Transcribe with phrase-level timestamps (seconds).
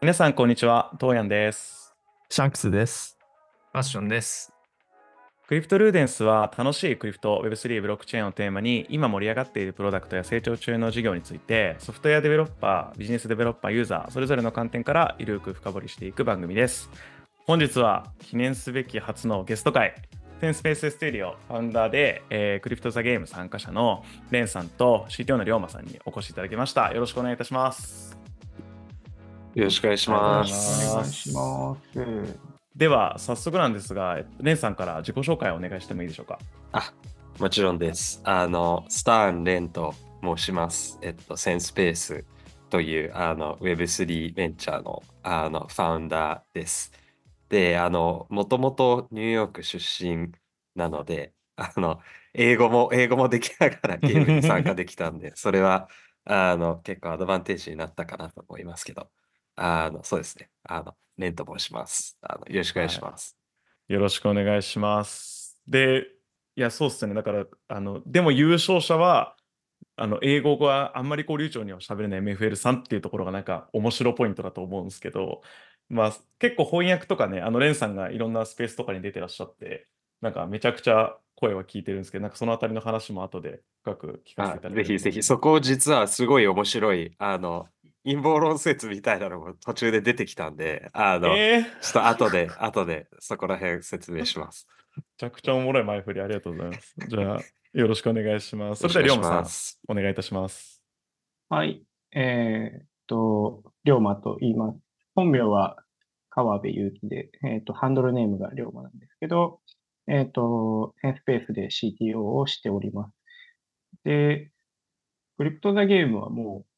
[0.00, 0.92] 皆さん、こんにちは。
[1.00, 1.92] トーヤンです。
[2.30, 3.18] シャンクスです。
[3.72, 4.52] ファッションです。
[5.48, 16.88] クリプトルーデンスは楽しいクリプト Web3 ブロックチェーンをテーマに今盛り上がっているプロダクトや成長中の事業についてソフトウェアデベロッパー、ビジネスデベロッパー、ユーザーそれぞれの観点からゆるく深掘りしていく番組です。
[17.48, 19.96] 本日は記念すべき初のゲスト会
[20.40, 26.92] テンスペースステディオファウンダーで、えークリプトザゲーム参加者のレンさんと CTO の龍馬さんにお越しいただきました。
[26.92, 28.17] よろしくお願いいたします。
[29.58, 31.32] よろしくお願いしまありがとうございす。
[31.32, 32.38] ますます。
[32.76, 36.38] では早速なんですが、レンさんから自己紹介をお願いしてもいいでしょうか？
[36.70, 36.92] あ、
[37.40, 38.20] もちろんです。
[38.22, 40.96] あの、スターン・レンと申します。
[41.02, 42.24] えっと、センスペース
[42.70, 46.92] というあの Web3 ベンチャーのあのファウンダーです。
[47.48, 50.30] で、あの、もともとニューヨーク出身
[50.76, 51.98] なので、あの、
[52.32, 55.88] 英語も、英語もできながらゲームに参加できたんで、それは、
[56.26, 59.08] あの、結構アドバンテージになったかなと思いますけど、
[59.60, 60.50] あの、そうですね。
[60.62, 62.16] あの、レンと申します。
[62.22, 63.36] あの、よろしくお願いします。
[63.88, 65.60] よろしくお願いします。
[65.66, 66.06] で、
[66.54, 67.14] いや、そうっすね。
[67.14, 69.34] だから、あの、でも優勝者は、
[69.96, 75.42] あの、英語があんまりこう流暢には喋れない MFL さんっていうところがなんか面白ポイントだと思うんですけど、
[75.88, 79.88] まあ、結構翻訳とかね、あの、レンさんがいろんなスペースとかに出てらっしゃって、
[80.20, 87.68] なんかめちゃくちゃ声は聞いてるんですけど、なんかそのあたりの話も後で深く聞かせていただあぜひぜひ、そこ実はすごい面白い、あの、
[88.08, 94.66] 陰謀論説みたいなのも途中で出てきたんで、あの、えー、めちょっと後で、後でそこら辺説明します。
[95.18, 96.94] ちゃくちゃおもろい前振りありがとうございます。
[97.06, 97.40] じゃあ、
[97.74, 98.88] よろしくお願いします。
[98.88, 99.92] それでは、龍よろしくお願馬さん。
[99.92, 100.82] お願いいたします。
[101.50, 101.82] はい。
[102.14, 104.78] えーっと、龍馬と言います。
[105.14, 105.76] 本名は
[106.30, 109.60] 川辺祐希で、えーっと、ハンドルネームが龍馬なんですけど、
[110.06, 113.12] えーっと、センスペースで CTO をしております。
[114.04, 114.50] で、
[115.36, 116.77] クリプトザゲームはもう、あ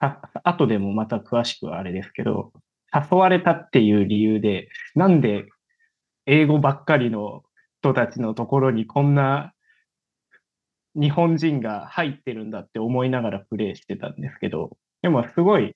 [0.00, 2.52] あ 後でもまた詳しくはあれですけど、
[2.94, 5.46] 誘われたっていう理由で、なんで
[6.26, 7.42] 英語ばっかりの
[7.80, 9.52] 人たちのところにこんな
[10.94, 15.74] 日本人が入ってるんだって思いながらプレイしてたんですけど、でもすごい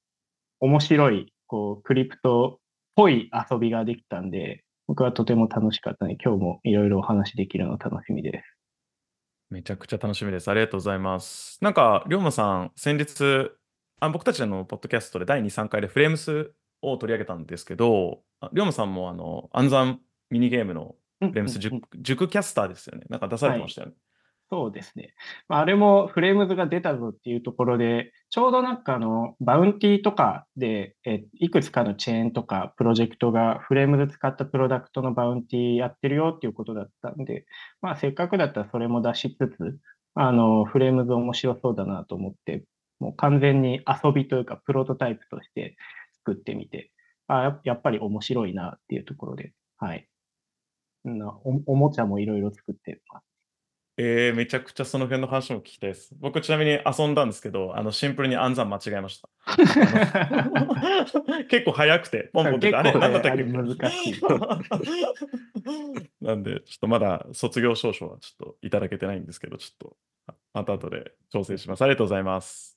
[0.61, 2.61] 面白い、こう、クリプトっ
[2.95, 8.59] ぽい遊びができたんで、僕はとても楽しかったので、今日もいろいろお話できるの楽しみです。
[9.51, 10.49] めちゃくちゃ楽しみです。
[10.51, 11.59] ありがとうございます。
[11.63, 13.51] なんか、龍馬さん、先日、
[14.03, 16.51] あ僕たちのポッドキャストで第2、3回でフレームス
[16.83, 23.05] を取り上げたんですけど、あ龍馬さんもあの暗算ミニゲームのフレームス塾,、塾キャスターですよね。
[23.09, 23.95] なんか出されてましたよね。
[24.51, 25.15] そうですね。
[25.49, 37.47] まあ、あれもフレームズが出たぞっていうところで、ちょうどなんかあの、バウンティーとかで、えいくつかのチェーンとかプロジェクトがフレームズ使ったプロダクトのバウンティーやってるよっていうことだったんで、
[37.81, 39.79] まあせっかくだったらそれも出しつつ、
[40.15, 42.65] あの、フレームズ面白そうだなと思って、
[43.03, 45.77] もう完全に遊びというかプロトタイプとして
[46.25, 46.93] 作ってみて、
[47.27, 50.07] あややっぱり面白いなっていうところで、はい。
[51.05, 53.25] なおおもちゃもいろいろ作ってます。
[53.99, 56.15] えー、めちゃくちゃその辺の話も聞きたいです。
[56.19, 59.29] 僕、ちなみに遊んだんですけど、あのシンプルに暗算間違えました。
[61.51, 63.43] 結構早くて、ポンポンって、あれ、なんだったっけ？
[63.43, 64.15] 難しい
[66.25, 69.97] なんで、ちょっとまだ卒業証書はちょっといただけてないんですけど、ちょっと
[70.27, 71.83] あまた後で調整します。
[71.83, 72.72] ありがとうございます。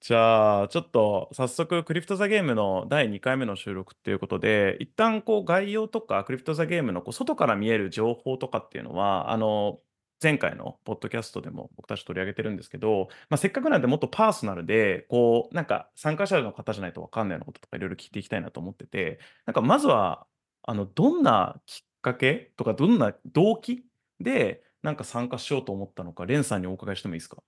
[0.00, 9.78] じゃあ、ちょっと早速、クリプトザゲームの第2回目の収録っていうことで、一旦こう概要とか、クリプトザゲームのこう外から見える情報とかっていうのは、あの、
[10.22, 20.26] 前回のポッドキャストでも僕たち取り上げてるんですけど、まあ、せっかくなんでもっとパーソナルで、こう、なんか参加者の方じゃないと分かんないようなこととかいろいろ聞いていきたいなと思ってて、なんかまずは、
[20.62, 23.84] あの、どんなきっかけとか、どんな動機
[24.18, 27.42] で、なんか参加しようと思ったのか、レンさんにお伺いしてもいいですか？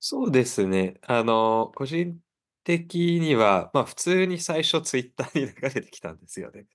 [0.00, 1.00] そうですね。
[1.02, 2.20] あの、個人
[2.64, 6.66] 的には、まあ普通に最初ツイッターに流れてきたんですよね。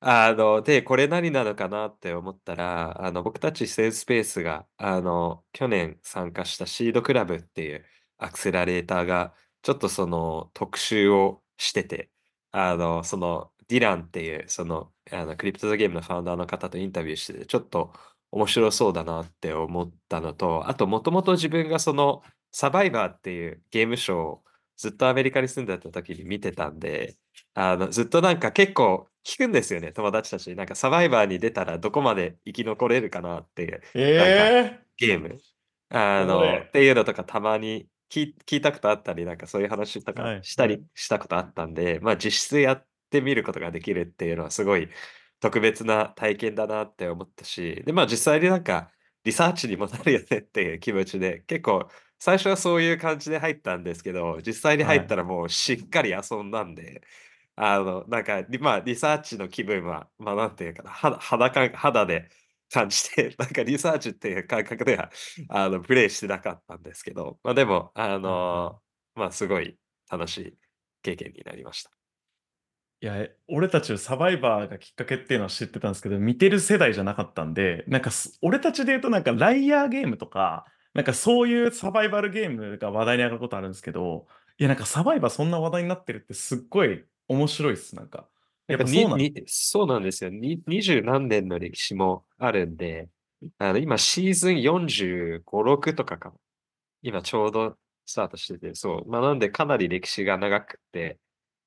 [0.00, 7.86] あの、で、これ何なのかなって思ったら、あの、僕たちセールスペースが、あの、去年参加したシードクラブっていう
[8.18, 12.10] アクセラレーターが、ちょっとその特集をしてて、
[12.52, 17.92] あの、そのディランっていう、その、あの、クリプトザゲームのファウンダーの方とインタビューしてて、ちょっと
[18.32, 24.42] 面白そうだなって思ったのと、あと、もともと自分がその、サバイバーっていうゲームショーを
[24.76, 27.16] ずっとアメリカに住んでた時に見てたんで、
[27.54, 30.56] あの、ずっとなんか結構聞くんですよね、友達たちに。
[30.56, 35.38] なんかサバイバーに出たらどこまで生き残れるかなっていうえゲーム。
[35.90, 44.88] あの、っていうのとかたまに聞聞いたことあったり、なんかそういう話とはいかしたりはいしたことあったんで、まあ実質やってみることができるっていうのはすごい
[45.40, 48.90] 特別な体験だなって思ったし、で、まあ実際になんか
[49.24, 51.88] リサーチにもなるよねっていう気持ちで、結構
[52.20, 55.04] 最初はそういう感じで入ったんですけど、実際に入はい。
[55.04, 57.02] ったらもうしっかり遊んだんで、
[57.56, 62.30] あの、なんか、リまあ、リサーチの気分は、ま、なんていうかな、肌肌か肌で
[62.72, 65.10] 感じて、 なんかリサーチっていう感覚では、
[65.50, 68.70] あの、プレイしてなかったんですけど、ま、でも、あはいはい。
[68.70, 68.80] の、
[69.14, 69.78] ま、すごい
[70.10, 70.58] 楽しい
[71.02, 71.90] 経験になりました。
[73.02, 84.26] いや、え、俺たちサバイバーがきっかけっていうのは知ってたんすけど、見てる世代じゃなかったんで、なんか、す俺たちで言うとなんかライアーゲームとか、なんかそういうサバイバルゲームが話題に上がることあるんすけど、
[84.58, 88.28] いや、なんかサバイバーそんな話題になってるってすっごい面白いっす、なんか。
[88.66, 90.30] やっぱそうなんそうなんですよ。
[90.30, 93.08] に20何年の歴史もあるんで、
[93.58, 96.40] あの、今シーズン45、6とかかも。
[97.02, 97.76] 今ちょうど
[98.06, 101.18] スタートしてて、そう、ま、なんでかなり歴史が長くって、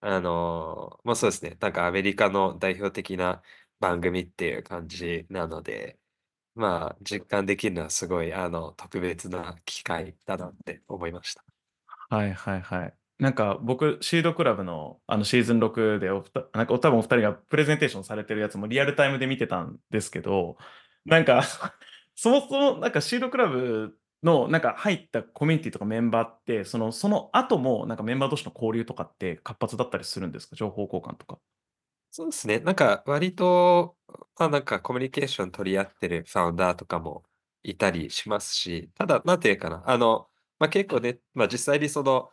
[0.01, 3.41] あの、ま、そうですね、なんかアメリカの代表的な
[3.79, 5.97] 番組っていう感じなので、
[6.55, 11.43] まあ、実感できるのはすごい、あの、特別な機会だなって思いました。
[12.09, 12.93] はいはいはい。
[13.19, 20.57] なんか僕、シードクラブの、あの、シーズン6でおふたなんか多分お二人がプレゼンテーションされてるやつもリアルタイムで見てたんですけど、
[21.05, 21.43] なんか
[22.15, 30.55] そもそもなんかシードクラブのなんか入ったコミュニティとかメンバーって、そのその後もなんかメンバー同士の交流とかって活発だったりするんですか？
[30.55, 31.39] 情報交換とか。
[32.15, 32.59] そうですね。
[32.59, 33.97] なんか割と、
[34.37, 37.23] ま、なんかコミュニケーション取り合ってるファウンダーとかも
[37.63, 40.27] いたりしますし、ただ、なんていうかな、あの、
[40.59, 42.29] ま、結構ね、まあ、実際にその、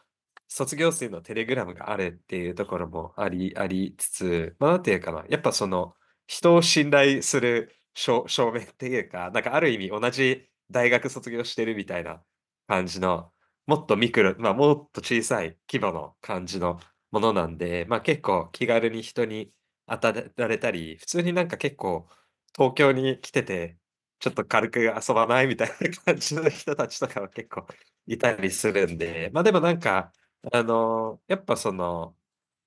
[0.49, 5.94] 卒業生のテレグラムがあるっていうところもありありつつ、ま、なんていうかな、やっぱその、
[6.26, 12.23] 人を信頼するしょ証明っていうか、なんかある意味同じ大学卒業してるみたいな
[12.67, 13.33] 感じの、
[13.67, 16.79] もっとミクロま、もっと小さい規模の感じの
[17.12, 19.50] ものなんで、まあ、結構気軽に人に
[19.90, 22.08] 当たられたり、普通になんか結構
[22.56, 23.78] 東京に来てて、
[24.20, 27.66] ちょっと軽く遊ばないみたいな感じの人たちとかは結構
[28.06, 30.12] いたりするんで、まあ、でもなんか、
[30.52, 32.16] あの、やっぱその、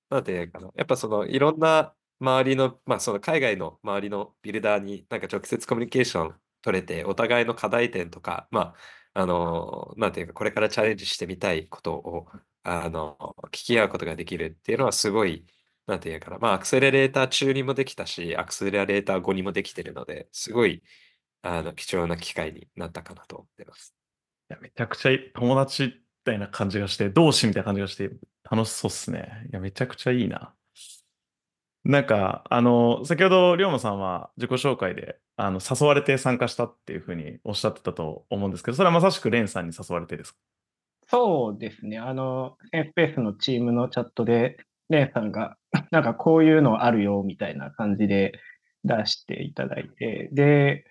[0.10, 8.76] なんていうかな、やっぱそのいろんな周りの、まあ、その海外の周りのビルダーになんか直接コミュニケーション取れて、お互いの課題点とか、ま、
[9.14, 12.28] あの、なんていうか、これからチャレンジしてみたいことを、
[12.64, 13.18] あの、
[13.48, 15.46] 聞き合うことができるっていうのはすごい、
[15.88, 20.82] なんていうかな、ま、アクセラレーター中にもできたし、アクセラレーター後にもできてるので、すごい、
[21.44, 23.96] あの、貴重な機会になったかなと思ってます。
[24.52, 25.92] いや、めちゃくちゃい友達み
[26.26, 28.12] たいな感じがして、同志みたいな感じがして、
[28.50, 29.48] 楽しそうっすね。
[29.52, 30.56] いや、めちゃくちゃいいな。
[31.86, 40.38] なんか、あの、先ほど龍馬さんは自己紹介で、あの、誘われて参加したっていう風におっしゃってたと思うんですけど、それはまさしくレンさんに誘われてですか？
[41.08, 41.98] そうですね。
[42.00, 44.58] あの、センスペースのチームのチャットで、
[44.90, 45.58] レンさんが、
[45.92, 48.34] なんかこういうのあるよみたいな感じで
[48.84, 50.86] 出していただいて、で、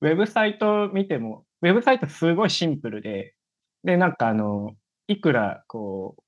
[0.00, 3.34] ウェブサイト見ても、ウェブサイトすごいシンプルで、
[3.84, 4.76] で、なんかあの、
[5.08, 6.22] いくらこう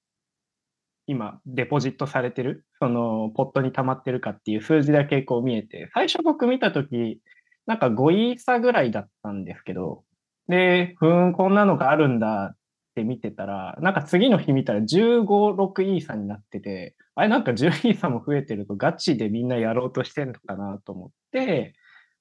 [1.08, 7.20] 今デポジットされてる、そのポットに溜まってるかっていう数字だけこう見えて、最初僕見た時、
[7.66, 10.04] なんか5イーサぐらいだったんですけど、
[10.48, 12.54] で、ふーん、こんなのがあるんだ
[12.98, 21.74] て見てたら、なんか次の日見たら15、6イーサになってて、あれなんか10イーサも増えてるとガチでみんなやろうとしてんのかなと思って、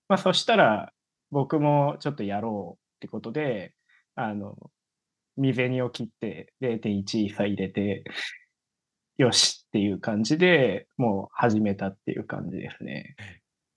[0.08, 0.92] ま、そしたら、
[1.32, 3.74] 僕もちょっとやろうってことで、
[4.16, 4.56] あの、
[5.36, 8.04] 身銭を切って0.1イーサ入れて
[9.18, 13.16] よしっていう感じで、もう始めたっていう感じですね。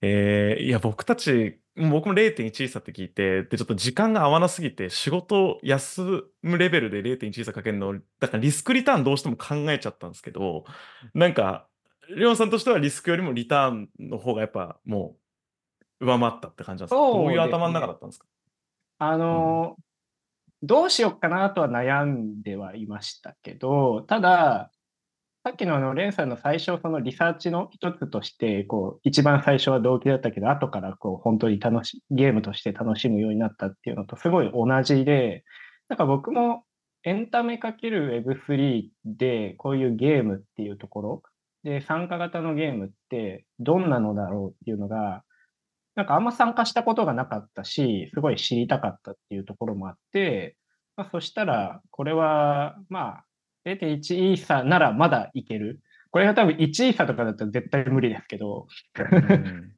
[0.02, 10.64] ええ、いや、僕たち、ん、僕も0.1イーサって聞いて、で、ちょっと時間が合わなすぎて、仕事休むレベルで0.1イーサかけんの、だからリスクリターンどうしても考えちゃったんすけど、
[11.12, 11.68] なんか、
[12.16, 15.16] りょうさんとしてはリスクよりもリターンの方がやっぱも
[16.00, 17.02] う上回ったって感じなんすか？
[17.10, 17.94] どういう頭ん中だね。
[17.94, 18.26] ったんすか？
[18.98, 19.62] あうん。
[19.66, 19.76] の、
[20.62, 24.72] どうしよっかなとは悩んではいましたけど、ただ、
[25.50, 35.42] さっきのあのレンさんの最初そのリサーチの一つとして、こう一番最初は動機だったけど、後からこうほんとに楽しゲームとして楽しむようになったっていうのとすごい同じで、
[35.88, 36.62] なんか僕も
[37.02, 41.22] エンタメ×ウェブ3で、こういうゲームっていうところ、
[41.64, 45.24] で、参加型のゲームってどんなのだろうっていうのが、
[45.96, 50.56] なんかあんま参加したことがなかったし、すごい知りたかったっていうところもあって、
[50.96, 53.24] ま、そしたら、これは、まあ、
[53.64, 55.80] 0.1イーサならまだいける？
[56.10, 58.66] これが多分1イーサとかだったら絶対無理ですけど。
[58.96, 59.72] うーん。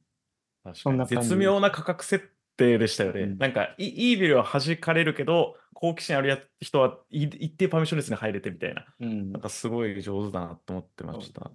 [0.73, 1.71] そんな感絶妙な。
[1.71, 3.21] 価格設定でしたよね。
[3.21, 3.37] うん。
[3.37, 8.85] なんか、イイービルは弾かれるけど、好奇心あるや人は、い一定パーミッションレスに入れてみたいな。
[8.99, 9.31] うん。
[9.31, 11.51] なんかすごい上手だなと思ってました。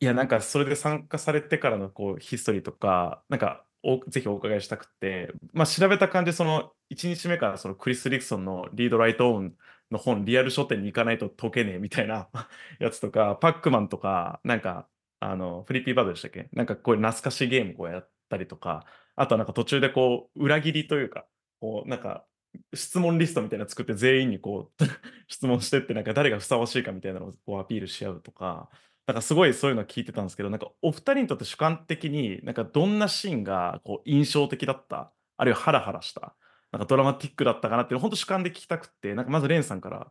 [0.00, 9.52] いや、なんかそれで参加されてからのこうヒストリーとか、なんか、おぜひお伺いしたくって、ま、調べた感じその1日目からそのクリス・リクソンのリード・ライト・オン
[9.94, 12.28] の本、リアル書店に行かないと解けねえみたいな
[12.80, 14.88] やつとか、パックマンとか、なんか、
[15.20, 16.48] あの、フリッピーバードでしたっけ？
[16.52, 18.86] なんかこういう懐かしいゲームこうやったりとか、
[19.16, 21.26] あとなんか途中でこう、裏切りというか、
[21.60, 22.26] こう、なんか、
[22.74, 24.84] 質問リストみたいなの作って全員にこう
[25.26, 28.70] 質問してってなんか誰がふさわしいかみたいなのをこうアピールし合うとか
[29.08, 35.12] なんかすごいそういうの聞いてたんですけどなんかお二人にとって主観的になんかどんなシーンがこう印象的だった？
[35.36, 36.36] あるいはハラハラした？
[36.74, 40.10] なんかドラマティックだったかなっていうのを本当主観で聞きたくてなんかまずレンさんから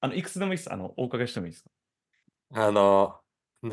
[0.00, 1.70] あのいくつでもいいですあのお伺いしてもいいですか？
[2.54, 3.20] あの、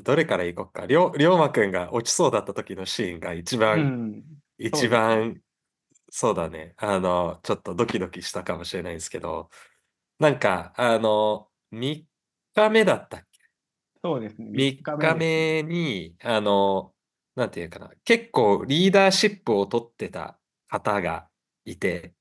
[0.04, 0.86] どれからいこうか。
[0.88, 4.24] りょうまくんが落ちそうだった時のシーンが一う番、ん。
[4.58, 5.42] 一番、
[6.10, 6.74] そうだね。
[6.78, 9.50] あの、ちょっとドキドキしたかもしれないんですけど、
[10.20, 12.06] なんか、あの、3
[12.54, 13.40] 日目だったっけ？
[14.04, 14.50] そうですね。
[14.98, 15.16] 3日。
[15.18, 16.94] 目に、あの、
[17.36, 21.30] なんていうかな、結構リーダーシップを取ってた方が
[21.66, 22.14] いて、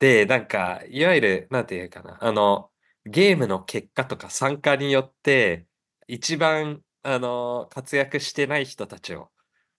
[0.00, 2.70] で、なんか、いわゆる、なんていうかな、あの、
[3.06, 5.66] ゲームの結果とか参加によって、
[6.06, 9.30] 一番、あの、活躍してない人たちを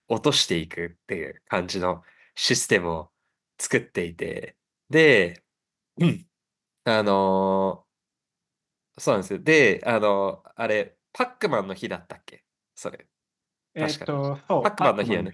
[0.08, 2.02] 落としていくっていう感じの
[2.34, 3.10] システムを
[3.60, 4.56] 作っていて、
[4.90, 5.42] で、
[6.00, 6.26] うん
[6.84, 7.84] あの
[8.98, 9.38] そうなんですよ。
[9.40, 12.44] で、あの、あれ、パックマンの日だったっけ？
[12.74, 13.06] それ。
[13.78, 15.32] 確かにと、そう、パックマンの日やね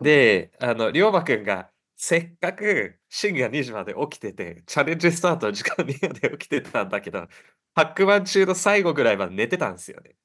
[0.00, 1.70] で、あの、りょうまくんが
[2.04, 7.28] せっかく深夜2時まで起きてて、チャレンジスタート時間2まで起きてたんだけど、
[7.74, 10.16] パックマン中の最後ぐらいまで寝てたんですよね。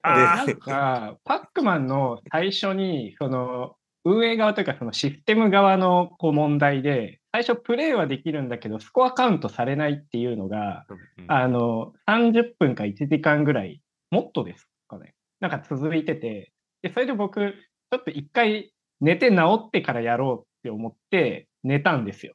[0.00, 3.74] あでなんか、パックマンの最初に、その、
[4.06, 10.86] 運営側というか、そのシステム側のこう問題で、最初プレイはできるんだけど、スコアカウントされないっていうのが、
[11.18, 15.12] うんあの、30分か1時間ぐらい、もっとですかね。
[15.40, 22.34] なんか続いてて、で、それで僕、ちょっと一回寝て治ってからやろうって思って寝たんですよ。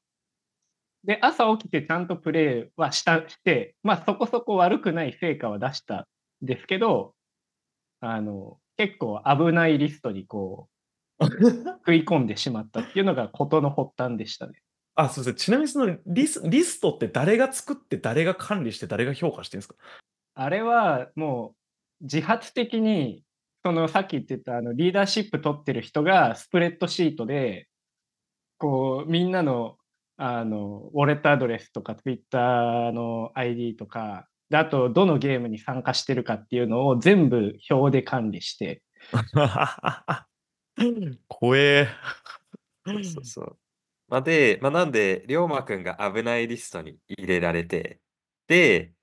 [1.03, 6.07] で、朝起きてちゃんとプレイはした、して、まあそこそこ悪くない成果は出した
[6.43, 7.13] んですけど、
[7.99, 10.69] あの、結構危ないリストにこ
[11.19, 11.25] う、
[11.85, 14.53] 食い込んでしまったっていうのが事の発端でしたね。
[14.95, 15.39] あ、そうですね。
[15.39, 19.75] ちなみにそのリスリストって誰が作って、誰が管理して、誰が評価してるんですか？
[20.35, 21.55] あれはも
[22.01, 23.23] う自発的に、
[23.63, 27.67] そのさっき言ってたあのリーダーシップ取ってる人がスプレッドシートで、
[28.61, 29.77] こうみんなの
[30.17, 38.83] あのウォレットアドレスとかツイッターの ID とか、あとどのゲームに参加してるかっていうのを全部表で管理して、
[41.27, 41.87] 怖え。
[42.85, 43.57] そうそう。
[44.09, 48.01] まあ、で、まあ、なんで、りょうまくんが危ないリストに入れられて、
[48.47, 48.93] で、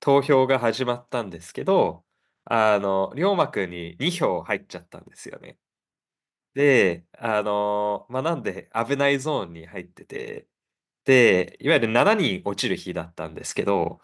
[0.00, 2.04] 投票が始まったんですけど、
[2.44, 5.58] あの、りょうまくんに2票入っちゃったんですよね。
[6.54, 10.48] で、あの、まあ、なんで危ないゾーンに入ってて、
[11.04, 14.00] で、いわゆる7人落ちる日だったんですけど、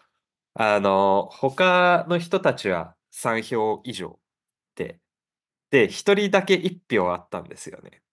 [0.55, 4.19] あの、他の人たちは3票以上
[4.75, 4.99] で、
[5.71, 8.03] で、1人だけ1票あったんですよね。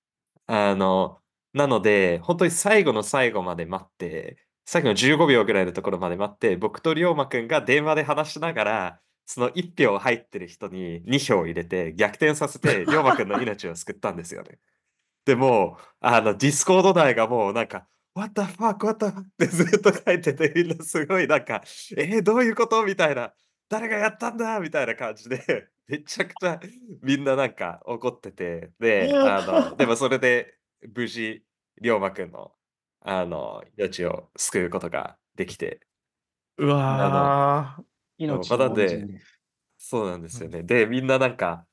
[0.46, 1.20] あの、
[1.54, 14.58] なので、本当に最後の最後まで待って、最後の15秒ぐらいのところまで待って、僕と龍馬くんが電話で話しながら、その1票入ってる人に2票入れて逆転させて、龍馬くんの命を救ったんですよね。
[15.24, 21.62] でもう、あの、ディスコード内がもうなんか、What the fuck, what the fuck ってずっと書いてて、みんなすごいなんか、
[21.96, 22.84] えー、どういうこと？
[22.84, 23.32] みたいな、
[23.68, 24.60] 誰がやったんだ？
[24.60, 26.60] みたいな感じで、 めちゃくちゃ
[27.02, 30.54] みんななんか怒ってて、で、あの、でもそれで
[30.94, 31.42] 無事、
[31.80, 32.52] 龍馬くんの、
[33.00, 35.80] あの、命を救うことができて、
[36.58, 37.93] うわー。
[38.18, 39.40] 命の恩で人です。
[39.78, 40.62] そうなんですよね。
[40.62, 41.66] で、みんななんか、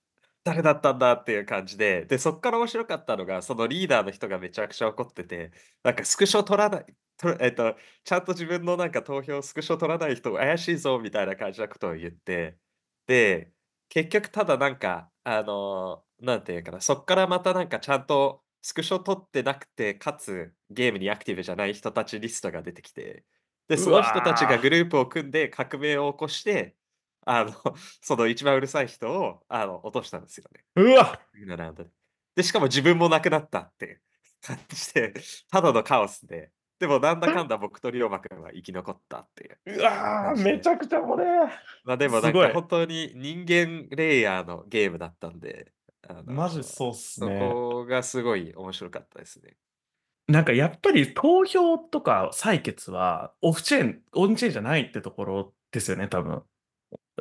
[0.43, 5.51] 誰だったんだっていう感じで、で、そっから面白かったのが、そのリーダーの人がめちゃくちゃ怒ってて、
[5.83, 6.85] なんかスクショ取らない、
[7.17, 12.57] とえっと、ちゃんと自分のなんか投票スクショ取らない人怪しいぞみたいな感じなことを言って、
[13.07, 13.51] で、
[13.89, 23.25] 結局ただなんか、あの、なんていうかな、そっからまたなんかちゃんとスクショ取ってなくて、かつゲームにアクティブじゃない人たちリストが出てきて、
[23.71, 26.75] で、その人たちがグループを組んで革命を起こして、
[27.25, 27.53] あの、
[28.01, 30.65] その一番うるさい人をあの落としたんですよね。
[30.75, 31.21] うわ
[31.73, 31.85] で。
[32.35, 34.01] で、しかも自分も亡くなったって
[34.41, 35.13] 感じで、
[35.49, 39.79] ただのカオスで、でもなんだかんだ僕と龍馬くんは生き残ったっていう。
[39.79, 41.25] うわーめちゃくちゃこれ。
[41.85, 45.71] まあでもなんか本当に人間レイヤーのゲームだったんで、
[46.09, 47.39] あのマジそうっすそね。
[47.39, 49.55] こがすごい面白かったですね。
[50.31, 56.41] なんかやっぱり投票とか採決はオフチェーン、オンチェーンじゃないってところですよね、多分。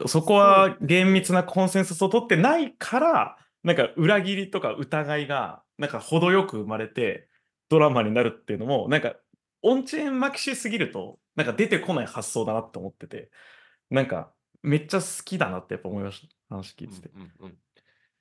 [0.07, 7.29] そこは厳密なコンセンサスを取ってないから、なんか裏切りとか疑いがなんか程よく生まれて
[7.69, 9.17] ドラマになるっていうのも、なんか
[9.63, 13.31] オンチェーン巻きしすぎると、なんか出てこない発想だなって思ってて、
[13.91, 14.31] なんか、
[14.63, 16.55] めっちゃ好きだなってやっぱ思いました。
[16.55, 17.11] 話聞いてて。
[17.15, 17.59] うんうんうん。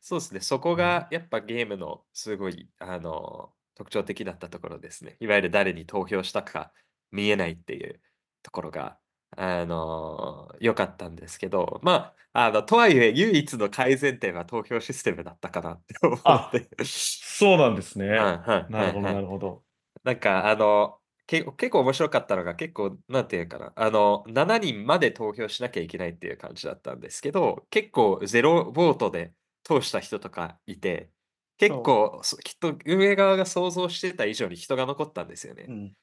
[0.02, 0.40] そうですね。
[0.40, 5.16] そこがやっぱゲームのすごい、あの、特徴的だったところですね。
[5.22, 6.74] いわゆる誰に投票したか
[7.12, 8.02] 見えないっていう
[8.44, 8.98] ところが、
[9.38, 16.68] あの、良かったんですけど、まあ、あの、とはいえ唯一の改善点は投票システムだったかなって思あって。
[16.84, 18.08] そうなんですね。
[18.70, 19.64] なるほど、ないるほど。
[20.04, 29.32] なんか、あの、け結構面白かったのが、結構、なんていうかな、あの、7人まで投票しなきゃいけないっていう感じだったんですけど、結構ゼロボートで
[29.64, 31.12] 通した人とかいて、
[31.60, 35.66] 結構、そきっと運営側が想像してた以上に人が残ったんですよね。
[35.68, 35.94] うん。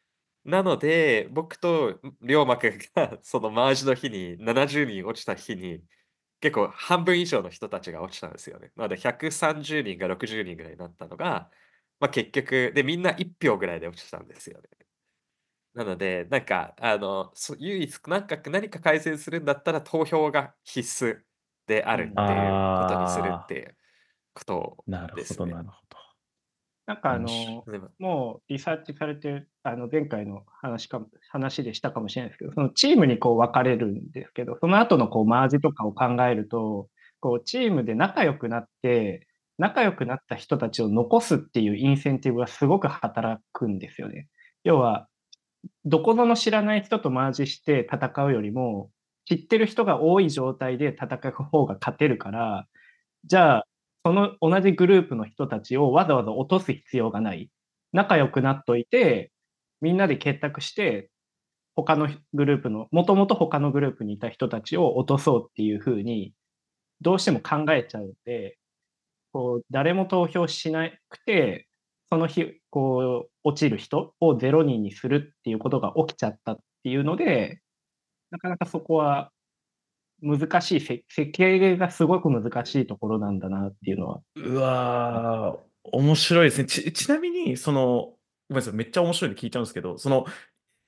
[0.44, 5.82] なので、僕と龍馬くんが そのマージの日に70人落ちた日に、
[6.40, 8.72] 結構半分以上の人たちが落ちたんですよね。
[8.76, 11.50] なので130人が60人ぐらいになったのが、
[12.00, 14.68] まあ、結局、で、みんな1票ぐらいで落ちたんですよね。
[15.74, 21.22] なので、なんか、あの、そ唯一なんか何か改善するんだったら投票が必須
[21.66, 23.76] であるっていうことにするっていう
[24.36, 25.52] ことなるほど、ですね。
[25.52, 25.96] なるほど。
[26.86, 27.28] なんかあの、
[27.70, 36.88] でももうリサーチされてる、あの前回の話かも話でしたかもしれないですけど、そのチームにこう分かれるんですけど、その後のこうマージとかを考えると、
[37.20, 39.26] こうチームで仲良くなって、
[39.58, 44.28] 仲良くなった人たちを残すっていうインセンティブがすごく働くんですよね。
[44.62, 45.08] 要は、
[45.84, 48.90] どこぞの知らない人とマージして戦うよりも、
[49.24, 52.68] 知ってる人が多い状態で戦う方が勝てるから、
[53.24, 53.66] じゃあ、
[54.06, 57.50] その同じグループの人たちをわざわざ落とす必要がない。
[57.92, 59.32] 仲良くなっといて、
[59.80, 61.10] みんなで結託して、
[61.74, 66.34] 他のグループの、もともと他のグループにいた人たちを落とそうっていうふうに、
[67.00, 68.58] どうしても考えちゃうので、
[69.32, 71.66] こう、誰も投票しなくて、
[72.08, 77.60] その日、こう、落ちる人を0人にするっていうことが起きちゃったっていうので、
[78.30, 79.32] なかなかそこは
[80.26, 84.20] 難しい、せ設計がすごく難しいところなんだなっていうのは。
[84.36, 86.66] うわー、面白いですね。
[86.66, 88.16] ちちなみに、その、ご
[88.50, 90.26] めんなさい、めっちゃ面白いんで聞いちゃうんですけど、その、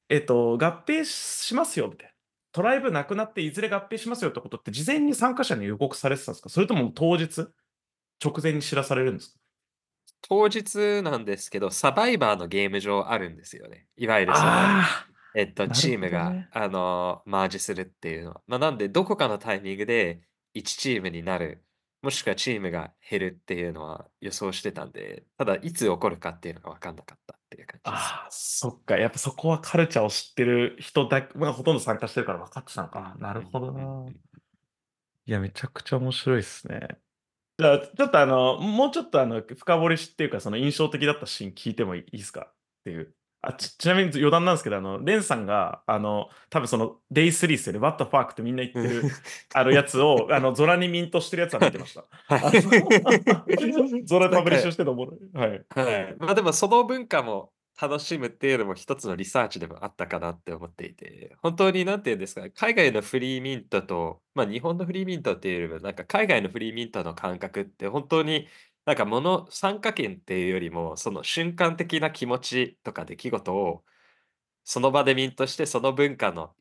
[0.09, 2.13] えっと、合併しますよみたいな。
[2.53, 6.49] トライブなくなっていずれ合併しますよってことって事前に参加者に予告されてたんですか？
[6.49, 7.47] それとも当日、
[8.25, 9.39] 直前に知らされるんですか？
[10.23, 13.87] 当日なんですけど、サバイバーのゲーム上あるんですよね。
[13.97, 18.43] いわゆるその、あえっと、なるほどチームが、ねあの、マージするっていうのは。
[18.47, 20.23] まあ、なんで、どこかのタイミングで
[20.55, 21.65] 1チームになる、
[22.03, 28.03] もしくはチームが減るっていうのは予想してたんで、ただ、いつ起こるかっていうのが分かんなかったっていう感じです。
[28.03, 28.97] あー、そっか。
[28.97, 33.17] やっぱそこはカルチャーを知ってる人だけ、まあ、ほとんど参加してるから分かってたのか。
[33.19, 33.85] なるほどな。
[33.85, 34.17] うんうん
[35.29, 36.89] いや、めちゃくちゃ面白いですね。
[37.59, 43.15] じゃあ、ちょっとあの、もうちょっとあの、深掘りしっていうか、その印象的だったシーン聞いてもいいですかっていう。
[43.41, 49.03] あちちなみに余談なんですけど、あの、レンさんが、あの、多分その、デイ3ですよね、What the fuck ってみんな言ってる、
[49.55, 52.05] あのやつを、あの、ゾラにミントしてるやつは見てました。
[52.27, 52.61] はい
[54.05, 55.37] ゾラパブリッシュしてるのおもろい。
[55.37, 55.65] はい。
[55.71, 56.17] はい。
[56.19, 68.49] まあでもその文化も楽しむっていうのも一つのリサーチでもあったかなって思っていて、本当になんていうんですか、海外のフリーミントと、まあ日本のフリーミントっていうよりも、なんか海外のフリーミントの感覚って本当に
[68.89, 73.85] なんかもの、参加権っていうよりも、その瞬間的な気持ちとか出来事を
[74.65, 76.55] その場でミントしてその文化の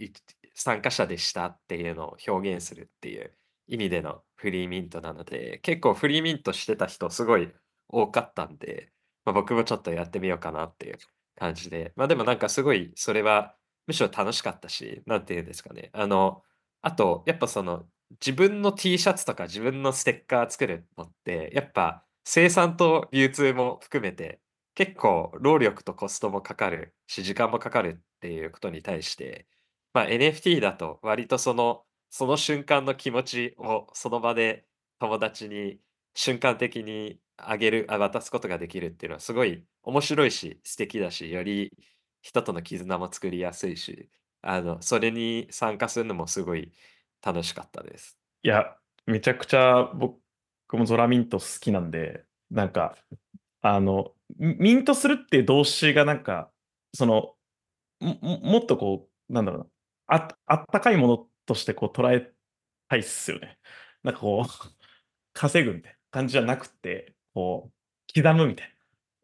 [0.54, 3.32] 参加者でしたっていうのを表現するっていう
[3.68, 7.50] 意味でのフリーミントなので、結構フリーミントしてた人すごい
[7.88, 8.92] 多かったんで、
[9.24, 10.98] まあ、僕もちょっとやってみようかなっていう
[11.38, 13.56] 感じで、まあでもなんかすごいそれは
[13.88, 15.92] むしろ楽しかったし、なんていうんですかね。
[15.94, 16.44] あの、
[16.82, 17.86] あと、やっぱその
[18.22, 24.42] 自分の T シャツとか自分のステッカー作るのって、やっぱ生産と流通も含めて
[24.76, 29.48] 結構労力とコストもかかるし、時間もかかるっていうことに対して、
[29.94, 34.66] まあ、NFT だと割とその、その瞬間の気持ちをその場で
[35.00, 35.80] 友達に
[36.16, 41.72] 瞬間的にあげる、あ渡すことができるっていうのはすごい面白いし素敵だし、より
[42.22, 44.10] 人との絆も作りやすいし、
[44.42, 46.74] あの、それに参加するのもすごい
[47.26, 48.18] 楽しかったです。
[48.44, 50.20] いや、めちゃくちゃ僕
[50.68, 52.98] 僕もゾラミント好きなんで、なんか、
[53.62, 56.52] あの、ミントするっていう動詞がなんか、
[56.94, 57.36] その、
[58.00, 59.68] ももっとこう、なんだろうな、
[60.08, 62.32] ああったかいものとしてこう捉え
[62.90, 63.58] たいっすよね。
[64.04, 64.50] なんかこう、
[65.34, 68.70] 稼ぐみたいな感じじゃなくて、こう、刻むみたい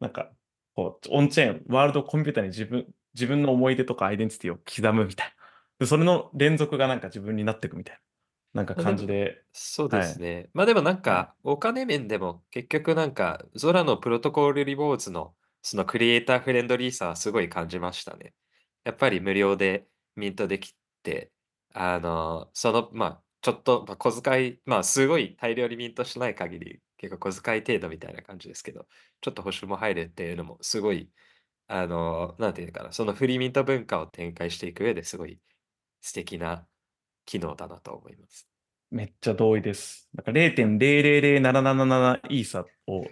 [0.00, 0.08] な。
[0.08, 0.32] なんか、
[0.74, 5.34] こう、オンチェーン、ワールドコンピューターに自分、自分の思い出とかアイデンティティを刻むみたいな。
[5.80, 8.00] で、それの連続がなんか自分になっていくみたいな、
[8.54, 10.50] なんか感じで、そうはいですね。
[10.54, 18.34] まあでもなんか、お金面でも結局なんか、ゾラのプロトコルリボーズのそのクリエイターフレンドリーさはすごい感じましたね。
[18.84, 21.32] やっぱり無料でミントできて、
[21.74, 28.86] あの、その、まあ、ちょっと、まあ、小遣い、まあ、すごい大量にミントしない限り、結構小遣い程度みたいな感じですけど、
[29.20, 31.10] ちょっと報酬も入るっていうのもすごい、
[31.68, 35.40] あの、なんていうのかな、そのフリーミント文化を展開していく上ですごい
[36.02, 36.68] 素敵な
[37.26, 38.48] 機能だなと思います。
[38.90, 40.08] めっちゃ同意です。
[40.14, 43.04] なんか0.000777イーサを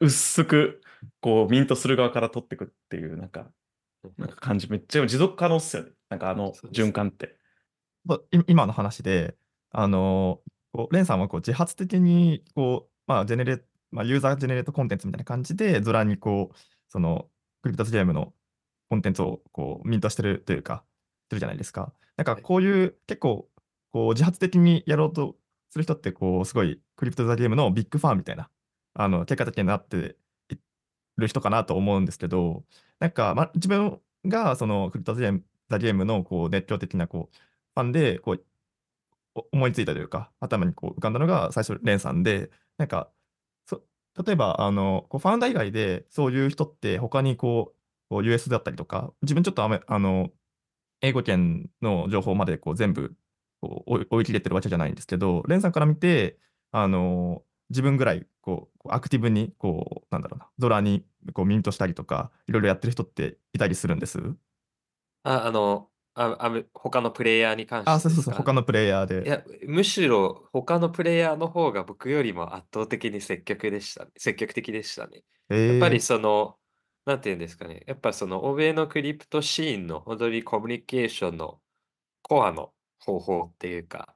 [0.00, 0.80] 薄く
[1.20, 3.46] こうミントする側から取っていくっていうなんか
[4.16, 5.90] なんか感じめっちゃ持続可能っすよね。
[6.08, 7.36] なんかあの循環って。
[8.46, 9.36] 今の話で、
[9.70, 10.40] あの
[10.72, 16.56] こうレンさんはこう自発的にこう、まあジェネレまあ、ユーザージェネレートコンテンツみたいな感じで、ゾラにこう
[16.88, 17.28] その
[17.62, 18.32] クリプトスゲームの
[18.90, 20.84] コンテンツをこうミントしてるというか、
[21.26, 21.92] してるじゃないですか。
[22.16, 23.48] なんかはいこういう結構
[23.98, 25.34] こう自発的にやろうと
[25.70, 28.48] する人って、こうすごいクリプトザゲームのビッグファンみたいな、
[28.94, 30.16] あの結果的になって
[30.50, 30.56] い
[31.16, 32.62] る人かなと思うんですけど、
[33.00, 37.36] なんか、ま、自分がそのクリプトザゲームのこう熱狂的なこう
[37.74, 38.44] ファンでこう
[39.52, 43.10] 思いついたというか、頭にこう浮かんだのが最初、レンさんで、なんか、
[43.66, 43.82] そ
[44.24, 47.74] 例えばあのこうファンダ以外でそういう人って他にこ
[48.10, 50.30] う US だったりとか、自分ちょっとあの
[51.00, 53.14] 英語圏の情報までこう全部
[53.60, 56.38] こう追い追い切れてるわけじゃないんですけど、レンさんから見て、
[56.72, 64.18] あの自分ぐらいこうアクティブにこうなんだろうな、ドラにこうミントしたりとか、いろいろやってる人っていたりするんです？
[65.24, 69.26] あ、あの、あ、あむ他のプレイヤーに関してあ、そうそうそう、他のプレイヤーで。
[69.26, 75.22] いや、むしろ他のプレイヤーの方が僕よりも圧倒的に積極でした、積極的でしたね。
[75.48, 76.00] やっぱりえ。
[76.00, 76.56] その、
[77.06, 81.60] なんていうんですかね、やっぱその欧米のクリプトシーンの本当にコミュニケーションの
[82.22, 84.14] コアの方法っていうか、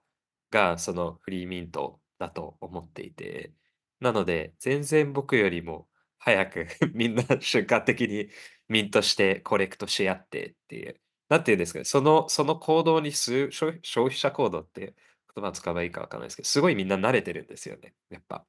[0.50, 3.52] がそのフリーミントだと思っていて、
[4.00, 8.28] なので全然僕よりも早く みんな瞬間的に
[8.68, 14.94] ミントしてコレクトし合ってっていう、なんていうんですかね、その、その行動にす消消費者行動っていう
[15.34, 18.46] 言葉を使えばいいかわからないですけど、すごいみんな慣れてるんですよね、やっぱ。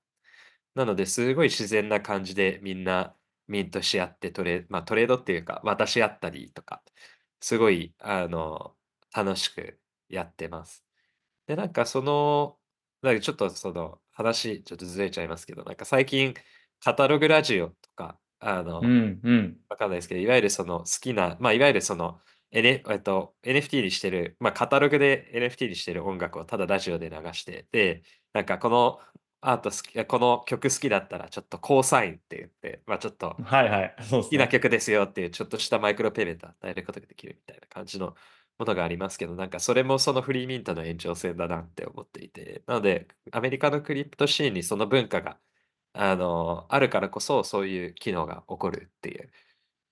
[0.76, 3.16] なので、すごい自然な感じでみんな
[3.48, 6.84] ミントし合ってトレ、まあ、トレードっていうか渡し合ったりとか、
[7.42, 8.76] すごいあの
[9.14, 10.84] 楽しくやってます。
[11.48, 12.58] で、なんかその、
[13.02, 16.34] なんかちょっとその話ちょっとずれちゃいますけど、なんか最近
[16.80, 19.58] カタログラジオとか、あの、うんうん。
[19.70, 22.20] わかんないですけど、いわゆるその好きな、まあ、いわゆるその、
[22.52, 29.00] N えっと、NFT にしてる、まあ、カタログで NFT にしてる音楽をただラジオで流して、で、なんかこの
[29.42, 33.96] アート好き、この曲好きだったらちょっとコーサインって言って、まあちょっとはいはい。
[34.02, 34.24] そうですね。
[34.24, 38.16] 好きな曲ですよっていうちょっとしたマイクロペイメントを与えることができるみたいな感じの
[38.60, 45.40] ものがありますけど、なんかそれもそのフリーミントの延長線だなって思っていて、なのでアメリカのクリプトシーンにその文化が
[45.94, 49.32] あのあるからこそそういう機能が起こるっていう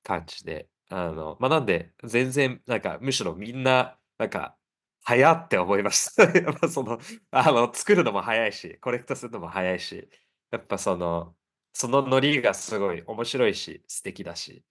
[0.03, 4.57] 感じで、あの、まあ、なんで全然なんかむしろみんななんか
[5.03, 6.23] 早って思いました。
[6.39, 6.99] やっぱその、
[7.31, 10.07] あの、作るのも早いし、コレクトするのも早いし、
[10.51, 11.35] やっぱその、
[11.73, 14.63] そのノリがすごい面白いし、素敵だし、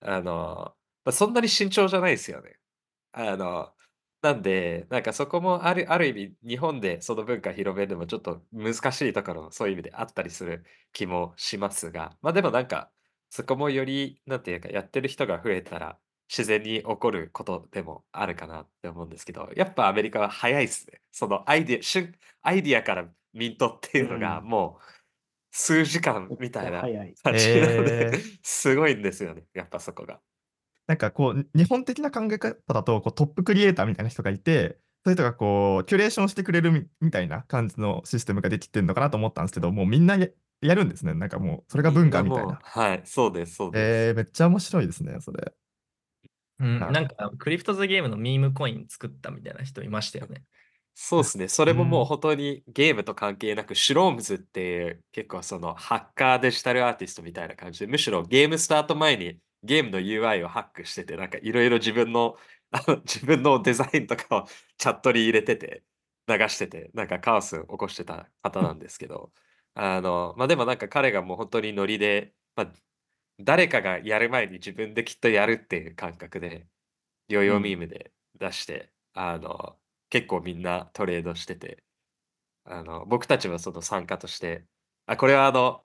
[0.00, 2.57] あの、まあ、そんなに慎重じゃないですよね。
[3.20, 3.74] あの、
[4.22, 12.92] なんで、なんかそこもあるある意味、日本でその文化広めるのもちょっと難しいところ、そういう意味であったりする気もしますが、ま、でもなんか、
[13.30, 21.00] そこもより、なんていうか、やってる人が増えたら、自然に起こることでもあるかなって思うんですけど、やっぱアメリカは早いっすね。
[21.10, 24.82] そのアイディアしゅアイディアからミントっていうのがうんもう
[25.52, 27.18] 数時間みたいな早い。
[27.24, 28.38] 感じなので、へえ。
[28.42, 30.20] すごいんですよね、やっぱそこが。
[30.88, 40.28] なんかこう、日本的な考え方だと、こうトップクリエイターみたいな人がいて、そういう人がこう、キュレーションしてくれるみみたいな感じのシステムができてるのかなと思ったんですけど、もうみんなや
[40.60, 41.14] やるんですね。
[41.14, 42.58] なんかもう、それが文化みたいな。
[42.62, 44.08] はい、そうですそうです。
[44.08, 45.52] えー、めっちゃ面白いですね、それ。
[46.60, 50.42] うん、なんか、クリプトザゲームのミームコイン作ったみたいな人いましたよね。
[50.94, 51.46] そうですね。
[51.46, 62.36] それももううん本当にゲームと関係なく、シュロームズっていう結構そのハッカーデジタルアーティストみたいな感じで、むしろゲームスタート前にゲームの UI をハックしてて、なんかいろいろ自分の
[62.70, 65.84] あの自分のデザインとかを チャットに入れてて、
[66.28, 69.32] 流してて、なんかカオスを起こしてた方なんですけど、
[69.74, 72.72] あの、まあ、でもなんか彼がもう本当にノリで、まあ、
[73.40, 76.68] 誰かがやる前に自分できっとやるっていう感覚で、
[77.28, 79.78] ヨーヨーミームで出して、あの、
[80.10, 81.84] 結構みんなトレードしてて、
[82.64, 84.66] あの、僕たちはその参加として、
[85.06, 85.84] あ、これはあの、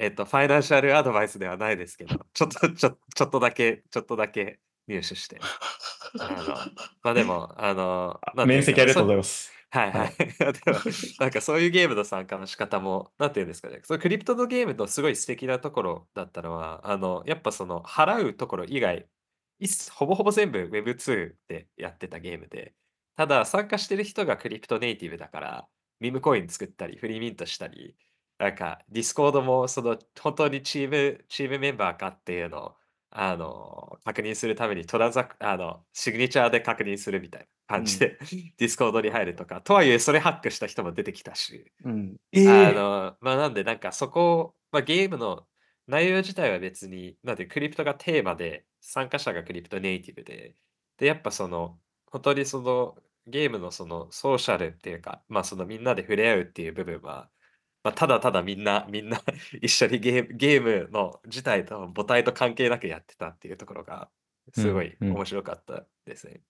[0.00, 4.58] えっと、ファイナンシャルアドバイスではないですけど、ちょっと、 ちょ、ちょっとだけ、ちょっとだけ
[4.88, 5.38] 入手して、
[6.18, 6.56] あの、
[7.02, 9.52] まあでも、あの、面積ありがとうございまます。
[9.70, 10.14] はいはい。
[10.16, 10.78] でも
[11.20, 19.06] なんかそういうゲームの参加の仕方も、なんていうんですかね、そのクリプトのゲームのすごい素敵なところだったのは、あの、やっぱその払うところ以外
[19.90, 22.74] ほぼほぼ全部 Web2 でやってたゲームで、
[23.16, 25.68] ただ参加してる人が crypto native だから、
[26.00, 27.94] ミームコイン作ったり、 free mint したり、
[28.40, 32.76] なんか、ディスコードもその本当にチーム、チームメンバーかっていうのを、
[33.10, 38.18] あの、確認するためにトランザク、あの、 signature で確認するみたいな感じで、
[38.56, 42.16] ディスコードに入るとか、とはいえそれハックした人も出てきたし、うん。
[42.48, 45.46] あの、まあ、なんで、なんかそこ、まあ、ゲームの
[45.86, 50.54] 内容自体は別に、なんで、クリプトがテーマで、参加者がクリプトネイティブで、
[50.96, 57.30] で、やっぱその、本当にその、ゲームのそのソーシャルっていうか、まあそのみんなで触れ合うっていう部分は、
[57.82, 59.20] まあ、ただただみんな、みんな
[59.62, 64.10] 一緒にゲームゲームの自体と母体と関係なくやってたっていうところが、
[64.54, 66.42] すごいうんうん面白かったですね。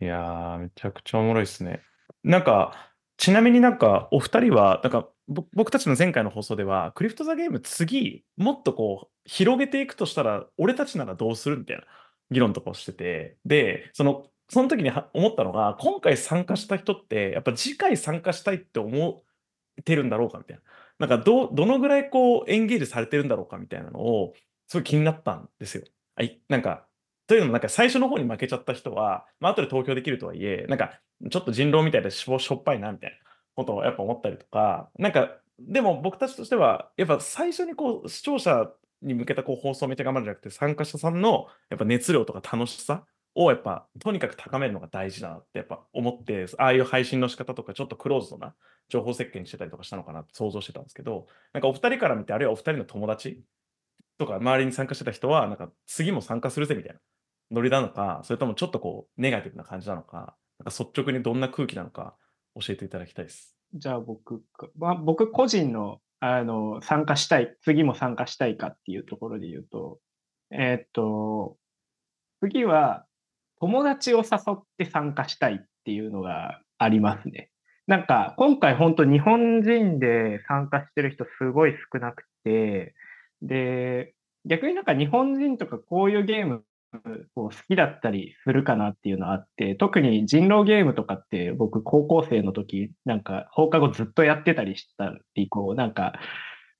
[0.00, 1.82] いやー、めちゃくちゃおもろいですね。
[2.22, 11.84] なんか、ちなみになんか、お二人は、なんか、ぼ僕たちの前回の放送では、クリフト・ザ・ゲーム次、もっとこう、広げていくとしたら、俺たちならどうするみたいな
[12.30, 19.23] 議論とかをしてて、で、その、その時には思ったのが、今回参加した人って、やっぱ次回参加したいって思っ
[19.82, 20.62] てるんだろうかみたいな。
[20.98, 24.34] なんかど、どのぐらいこう、エンゲージされてるんだろうかみたいなのを、
[24.68, 25.84] すごい気になったんですよ。
[26.16, 26.86] あいなんか、
[27.26, 33.16] というのも、なんか最初の方に負けちゃった人は、まあ後で投票できるとはいえ、なんかちょっと人狼みたいでしょしょっぱいなみたいな
[33.54, 38.70] ことをやっぱ思ったりとか、なんか、でも僕たちとしては、やっぱ最初にこう視聴者
[39.02, 48.54] に向けたこう放送をめっちゃ頑張るんじゃなくて、参加者さんのやっぱ熱量とか楽しさをやっぱとにかく高めるのが大事だなってやっぱ思って、ああいう配信の仕方とかちょっとクローズドな
[48.88, 53.42] 情報設計にしてたりとかしたのかなって想像してたんですけど、なんかお二人から見て、あるいはお二人の友達
[54.18, 57.00] とか周りに参加してた人は、なんか次も参加するぜみたいな
[57.50, 62.14] ノリなのか、それともちょっとこうネガティブな感じなのか、なんか率直にどんな空気なのか
[62.54, 63.56] 教えていただきたいです。
[63.74, 64.42] じゃあ僕、
[64.78, 69.98] まあ、僕個人のあの参加したい、次も参加したいかっていうところで言うと、
[70.50, 71.58] えーっと、
[72.40, 73.04] 次は
[73.64, 74.22] 友達を誘
[74.52, 77.48] って参加したいっていうのがありますね。
[77.86, 82.94] なんか今回本当日本人で参加してる人すごい少なくて、
[83.40, 84.12] で、
[84.44, 86.64] 逆になんか日本人とかこういうゲーム
[87.34, 96.12] こう好きだったりするかなっていうのあって、特に人狼ゲームとかって僕高校生の時なんか放課後ずっとやってたりしたり、こうなんか、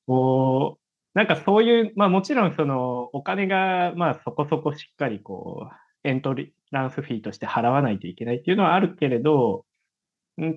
[0.07, 5.71] こう、なんかそういう、まあもちろんそのお金がまあそこそこしっかりこ
[6.05, 9.65] うエントリランスフィーとして払わないといけないっていうのはあるけれど、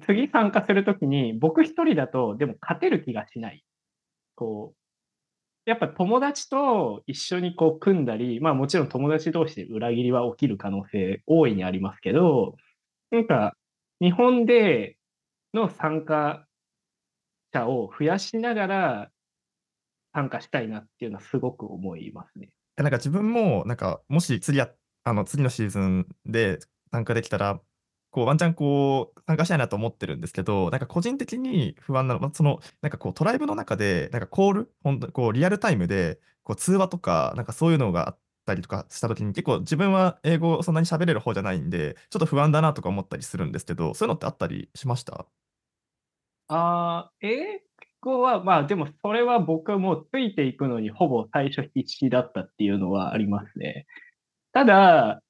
[0.06, 3.64] 次参加するときに僕一人だとでも勝てる気がしない。
[4.36, 12.56] こう、やっぱ友達と一緒にこう組んだり、まあもちろん友達同士で裏切りは起きる可能性大いにありますけど、
[13.12, 13.56] なんか
[14.02, 14.98] 日本で
[15.54, 16.46] の参加
[17.54, 19.10] 者を増やしながら
[20.14, 22.50] 参加したいなっていうのはすごく思いますね。
[22.78, 24.70] なんか自分も、なんか、もし次や、
[25.08, 26.60] あの、次のシーズンで
[26.92, 27.62] 参加できたら、
[28.12, 45.28] こう、ワンチャンこう、参加したいなと思ってるんですけど、なんか個人的に不安なのは、その、なんかこう、トライブの中で、なんかコール、本当こう、リアルタイムで、こう、通話とか、なんかそういうのがあったりとかしたときに、結構自分は英語そんなに喋れる方じゃないんで、ちょっと不安だなとか思ったりするんですけど、そういうのってあったりしました？
[46.50, 47.62] ああ、英
[48.02, 53.86] 語は、まあでもそれは僕もついていくのにほぼ最初必死だったっていうのはありますね。
[54.58, 55.22] ただ、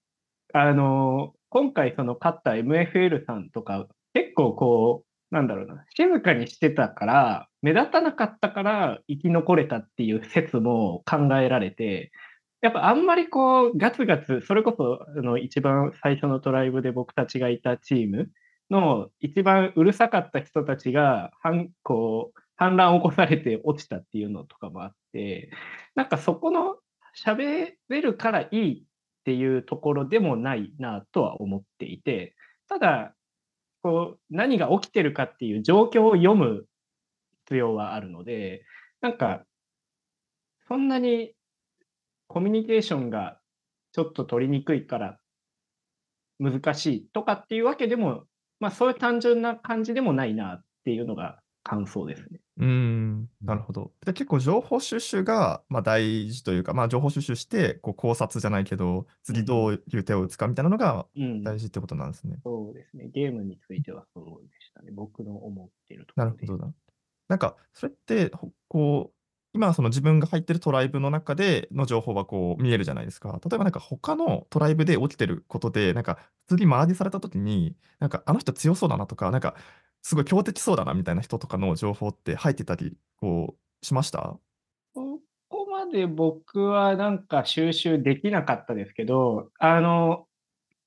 [0.54, 12.14] あの、今回その勝った MFL さんとか、結構こう、なんだろうな、静かにしてたから、目立たなかったから生き残れたっていう説も考えられて、
[12.62, 18.30] やっぱあんまりこう、ガツガツ、それこそあの一番最初のトライブで僕たちがいたチーム
[18.70, 25.52] の一番うるさかった人たちが反こう反乱を起こされて落ちたっていうのとかもあって、
[25.96, 26.78] なんかそこの
[27.26, 28.87] 喋れるからいい
[29.28, 32.34] っていうところでもないなとは思っていて、
[32.70, 33.14] ただ、
[33.84, 36.66] こう何が起きてるかっていう状況を読む
[37.44, 38.64] 必要はあるので、
[39.02, 39.44] なんか、
[40.70, 41.34] そんなに
[42.28, 43.38] コミュニケーションが
[43.92, 45.20] ちょっと取りにくいから
[46.40, 48.24] 難しいとかっていうわけでも、
[48.62, 52.40] まあそういう単純な感じでもないなっていうのが感想ですね。
[52.58, 53.92] うーん、なるほど。
[54.06, 61.44] で、結構情報収集が、まあ、大事というか、まあ、情報収集して、こう考察じゃないけど、次どういう手を打つかみたいなのがうん。
[61.44, 62.38] 大事ってことなんですね。
[62.44, 63.10] そうですね。
[63.14, 64.92] ゲームについてはそうでしたね。
[64.94, 66.46] 僕の思っているところで。
[66.46, 66.74] なるほどな。
[67.28, 69.18] なんか、それって、ほこう、
[69.58, 73.40] 今、その自分が入ってるトライブの中での情報はこう見えるじゃないですか。
[73.44, 79.56] 例えばなんか他のトライブで起きてることで、なんか次マージされた時に、なんかあの人強そうだなとか、なんか
[80.02, 84.38] すごい強敵そうだなみたいな人とかの情報って入ってたり、こう、しました？
[84.96, 90.26] そこまで僕はなんか収集できなかったですけど、あの、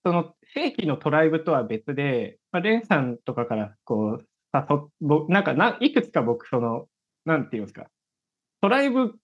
[0.04, 6.86] その正規のトライブとは別で、まあ、レンさんとかからこう、誘っぼなんかないくつか僕、その、
[7.24, 7.86] なんていうんですか、
[8.60, 9.14] トライブ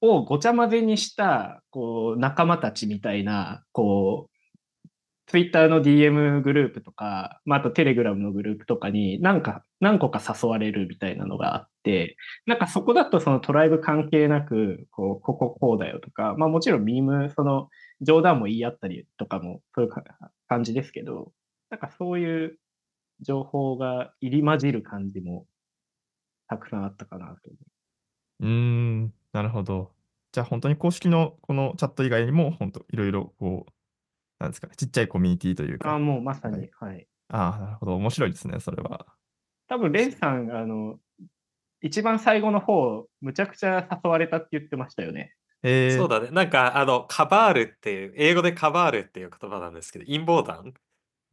[0.00, 4.37] をごちゃ混ぜにした、こう、仲間たちみたいな、こう、
[5.28, 17.68] ツイッターの DM グループとか、まあ、あとテレグラムのグループとかに、なんか、何個か誘われるみたいなのがあって、なんかそこだとそのトライブ関係なく、こう、こここうだよとか、まあもちろんミーム、その
[18.00, 19.92] 冗談も言い合ったりとかも、そういう
[20.48, 21.30] 感じですけど、
[21.68, 22.58] なんかそういう
[23.20, 25.46] 情報が入り混じる感じも
[26.48, 27.50] たくさんあったかなと。
[28.40, 29.92] うーん、なるほど。
[30.32, 33.72] じゃあ本当に公式のこのチャット以外にも、本当いろいろこう、
[34.38, 35.98] なんですかね、ちっちゃいコミュニティというああ、か。
[35.98, 37.06] もうまさはに、はい。
[37.28, 37.94] ああ、なるほど。
[37.96, 39.06] 面白いですね、それは。
[39.68, 40.98] 多分、レンさん、あの、
[41.82, 45.34] 一番最後の方、むちゃくちゃ誘われたって言ってましたよね。
[45.62, 46.30] えー、そうだね。
[46.30, 50.72] なんか、あの、カバールっていう、英語でカバールっていう言葉なんですけど、陰謀団っ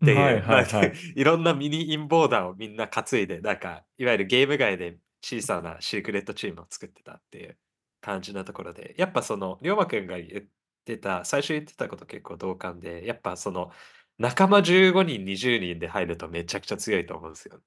[0.04, 7.58] ていう、はいはいはいいろんなミニ陰謀団をみんな担いで、なんか、いわゆるゲーム外で小さなシークレットチームを作ってたっていう
[8.02, 10.44] 感じのところで、やっぱその、龍馬くんが言っ
[10.86, 13.72] てた、最初言ってたこと結構同感で、やっぱその、
[14.18, 17.64] 仲間15人、20人で入るとめちゃくちゃ強いと思うんですよね。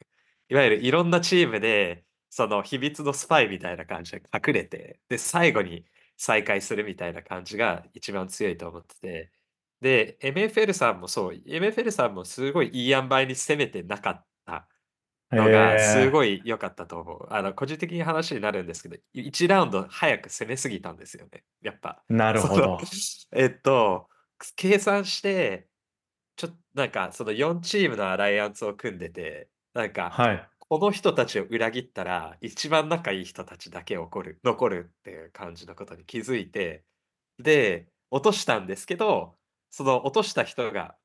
[0.49, 9.33] いわゆるいろんなチームで、その秘密のスパイみたいな感じで隠れて、で、最後に再会するみたいな感じが一番強いと思ってて、
[9.81, 14.69] で、MFL さんもそう、MFL さんもすごいいい塩梅に攻めてなかった
[15.31, 16.11] のがすい。
[16.11, 17.27] ごい良かったと思う。
[17.31, 21.45] あの、個人的に話になるんですけど、1ラウンド早く攻めすぎたんですよね。
[21.63, 22.03] やっぱ。
[22.09, 22.79] なるほど。
[23.33, 24.09] えっと、
[24.57, 25.69] 計算して、
[26.37, 30.49] ちょっとなんかその4チームのアライアンスを組んでて、なんか、はい。
[30.59, 36.85] この人たちを裏切ったら、一番仲いい人たちだけ残る、残るっていう感じのことに気づいて、
[37.39, 39.35] で、落としたんですけど、
[39.71, 40.97] その落とした人が、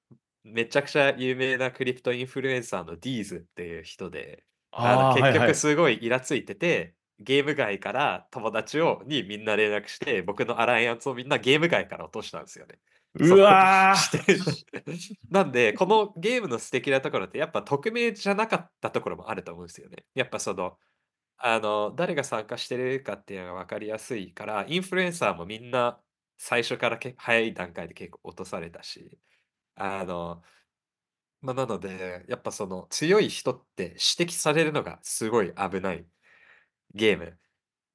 [0.44, 5.34] めちゃくちゃ有名なクリプトインフルエンサーのディーズっていう人で、あのああ、はいはい。
[5.34, 12.80] 結局すごいイラついてて、ゲーム外から友達をにみんな連絡して、僕のアライアンスをみんなゲーム外から落としたんですよね。
[13.16, 14.84] うわしーて
[15.30, 20.06] なんで、このゲームの素敵なところって、やっぱ匿名じゃなかったところもあると思うんですよね。
[20.16, 20.78] やっぱその、
[21.38, 26.02] あの、誰が参加してるかっていうのが分かりやすいから、インフルエンサーもみんな
[26.38, 29.20] 最初からけ早い段階で結構落とされたし、
[29.76, 30.44] あの、
[31.42, 33.84] まあ、なので、やっぱその強い人って
[34.18, 36.06] 指摘されるのがすごい危ない
[36.96, 37.40] ゲーム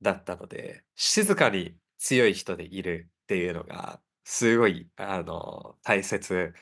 [0.03, 6.55] だったので、静かに強い人でいるっていうのが、すごい、あの、大切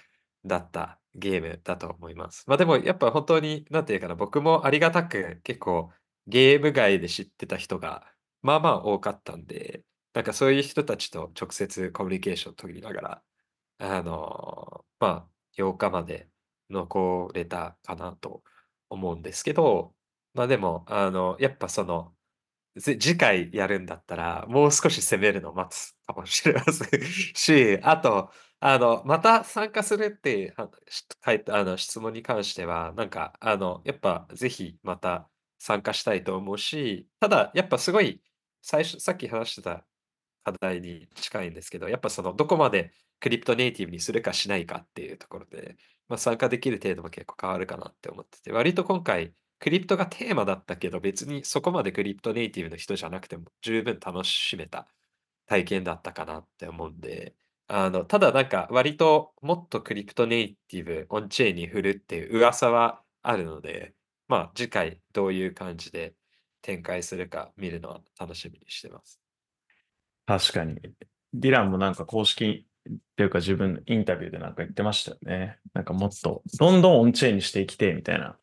[0.44, 2.44] だったゲームだと思います。
[2.48, 5.92] まあでも、やっぱ本当に、なんていうかな、僕もありがたく結構
[6.26, 8.06] ゲーム外で知ってた人が、
[8.42, 13.22] まあまあ多かったんで、なんかそういう人たちと直接コミュニケーションを取りながら、
[13.78, 16.28] あの、まあ、8日まで
[16.70, 18.42] 残れたかなと
[18.90, 19.94] 思うんですけど、
[20.34, 22.12] まあでも、あの、やっぱその、
[22.80, 27.02] 次回やるんだったら、もう少し攻めるのを待つかもしれません
[27.34, 30.54] し、あと、あの、また参加するって
[31.24, 38.22] 書いたあの質問に関しては、なんか、あの、やっぱぜひまた参加したいと思うし、ただ、やっぱすごい、
[38.62, 39.84] 最初、さっき話してた
[40.44, 45.76] 課題に近いんですけど、やっぱその、どこまでクリプトネイティブにするかしないかっていうところで、
[46.08, 54.86] まあ、参加できる程度も結構変わるかなって思ってて、割と今回、クリプトがテーマだったけど、別にそこまでクリプトネイティブの人じゃなくても十分楽しめた
[55.46, 57.34] 体験だったかなって思うんで、
[57.68, 63.94] あの、ただなんか割ともっとクリプトネイティブ、オンチェーンに振るっていう噂はあるので、
[64.28, 66.14] まあ次回どういう感じで
[66.62, 69.20] 展開するか見るのは楽しみにしてます。
[70.26, 70.76] 確かに。
[71.32, 75.58] ディランもなんか公式っていうか自分のインタビューでなんか言ってましたよね。
[75.74, 78.36] なんかもっとどんどんオンチェーンにしていきてみたいな。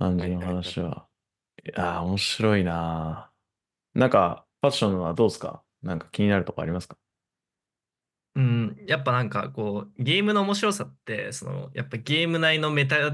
[0.00, 1.06] 感じの話は。
[1.64, 3.32] いやー、面白いな
[3.94, 5.62] なんかファッションはどうですか？
[5.82, 6.96] なんか気になるとこありますか？
[8.36, 13.10] うん、やっぱなんかこうゲームの面白さってそのやっぱゲーム内のメタ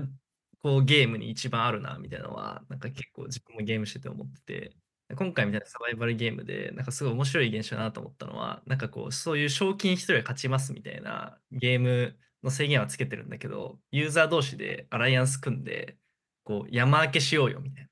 [0.62, 4.76] こうゲームに一番あるなみたいなのはなんか結構自分もゲームしてて思ってて。
[5.16, 15.98] 今回みたいなサバイバルゲームでなんかすごい面白い現象だなと思ったのはなんかこうそういう賞金一人が勝ちますみたいなゲームの制限はつけてるんだけどユーザー同士でアライアンス組んで
[16.44, 17.90] こう山分けしようよみたいな。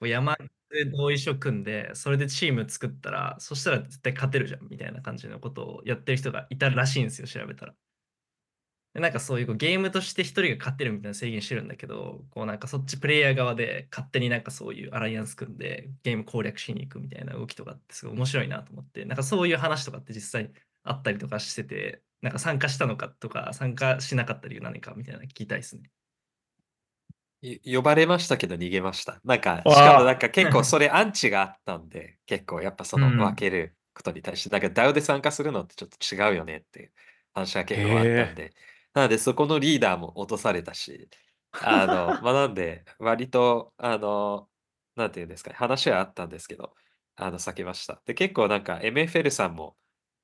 [0.00, 0.36] こう山
[0.70, 7.74] で同意書組んで、それでチーム作ったら、そしたら絶対勝てるじゃんみたいな感じのことをやってる人がいたらしいんですよ、調べたら。
[8.94, 20.50] でなんかそういうこうゲームとして一人が勝ってるみたいな制限してるんだけど、こうなんかそっちプレイヤー側で勝手になんかそういうアライアンス組んでゲーム攻略しに行くみたいな動きとかってすごい面白いなと思って、なんかそういう話とかって実際
[20.84, 25.90] あったりとかしてて、なんか参加したのかとか参加しなかった理由何かみたいなの聞きたいですね。
[27.40, 29.20] い呼ばれましたけど逃げました。
[29.24, 36.90] なんか、しかもなんか結構それアンチがあったんで、結構やっぱそのうん分けることに対して、なんか DAO で参加するのってちょっと違うよねっていう
[37.34, 38.52] 話が結構あったんで、
[38.94, 41.08] なのでそこのリーダーも落とされたし、
[41.58, 44.48] あの、 まあなんで割と、あの、
[44.96, 46.74] なんていうんですかね、話はあったんですけど、
[47.16, 48.02] あの、避けました。
[48.06, 49.76] で、結構なんか MFL さんも、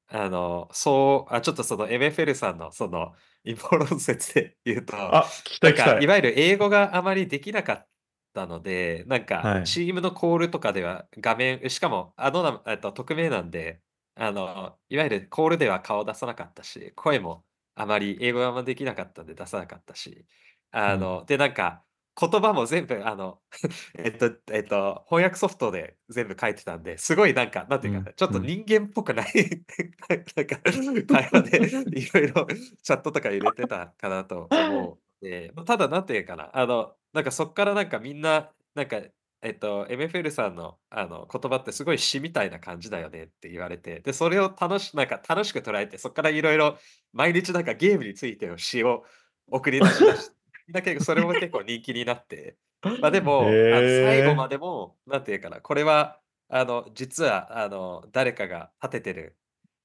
[0.09, 3.15] あの、そう、あ、ちょっとその MFL さんのその
[3.45, 6.05] 陰謀論説で言うと、あ、聞きたないんか、聞きたい。
[6.05, 7.89] いわゆる英語があまりできなかっ
[8.35, 13.83] たので、なんはか、いチームのコールとかでは画面、しかも、あのな、えっと、匿名なんで、
[14.15, 17.45] あの、いわゆるコールでは顔出さなかったし、声も
[17.81, 20.27] あまり英語があんまできなかったんで出さなかったし、
[20.73, 21.85] あの、で、なんか、
[22.21, 23.39] 言葉も全部、あの、
[23.97, 29.33] えっと、えっと、翻訳ソフトで全部書いてたんで、すごいなんか、なんていうか、うんちょっと人間っぽくない、
[30.37, 30.57] なんか、
[31.07, 32.47] 会話でいろいろ
[32.83, 35.25] チャットとか入れてたかなと思う。
[35.25, 39.01] で、ただ、なんていうかな、あの、なんかそっからなんかみんな、なんか、
[39.41, 46.77] えっと、MFL さんのあの言葉ってすごい詩みたいな感じだよねって言われて、で、それを楽しなんか楽しく捉えて、そこからいろいろ
[47.13, 49.05] 毎日なんかゲームについての詩を
[49.47, 50.31] 送り出しだし、
[50.71, 52.57] だけどそれも結構人気になって、
[53.01, 59.37] まあでも、あの最後までも、なんていうかな、これは、あの、実は、あの、誰かが立ててる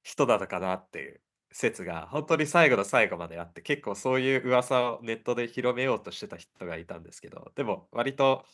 [0.02, 1.20] 人なのかなっていう
[1.52, 8.44] 説が、本当に最後の最後まであって、結構そういう噂をネットで広めようとしてた人がいたんですけど、でも割と、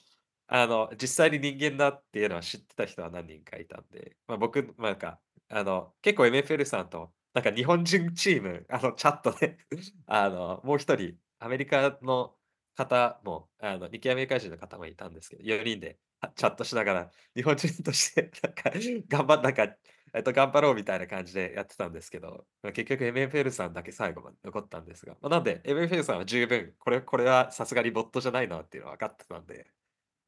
[0.53, 9.59] あの、実際に人間だっていうのは知ってた人は何人かいたんで、まあ僕、なんか、あの、結構 MFL さんと、なんか日本人チーム、あの、チャットで、
[10.07, 12.37] あの、もう一人、アメリカの
[12.75, 16.01] 方も、あの、日系アメリカ人の方もいたんですけど、4人で
[16.35, 18.71] チャットしながら、日本人として、 なんか、
[19.09, 19.77] 頑張っ、なんか、
[20.13, 29.71] えっと、頑張ろうみたいな感じでやってたんですけど、結局 MFL さんだけ最後まで残ったんですが、まあ、なんで MFL さんは十分、これ、これはさすがにボットじゃないなっていうのは分かってたんで、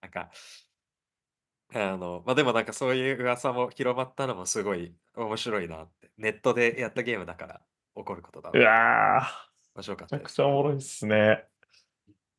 [0.03, 0.31] なんか、
[1.75, 6.11] あの、まあ、でもなんかそういう噂も広まったのもすごい面白いなって。
[6.19, 7.61] ネットでやったゲームだから
[7.97, 8.69] 起こることだうな。
[8.69, 10.35] わー、面白かっめちゃくたです。
[10.35, 11.45] ちゃおもろいっすね。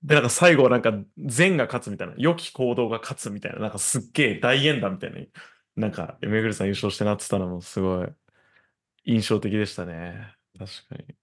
[0.04, 5.20] で、なんか最後はなんか善が勝つみたいな、良き行動が勝つみたいな、なんかすっげえ大演談みたいな、
[5.78, 8.08] なんかめぐるさん優勝してなってたのもすごい
[9.06, 10.36] 印象的でしたね。
[10.60, 11.16] 確かに。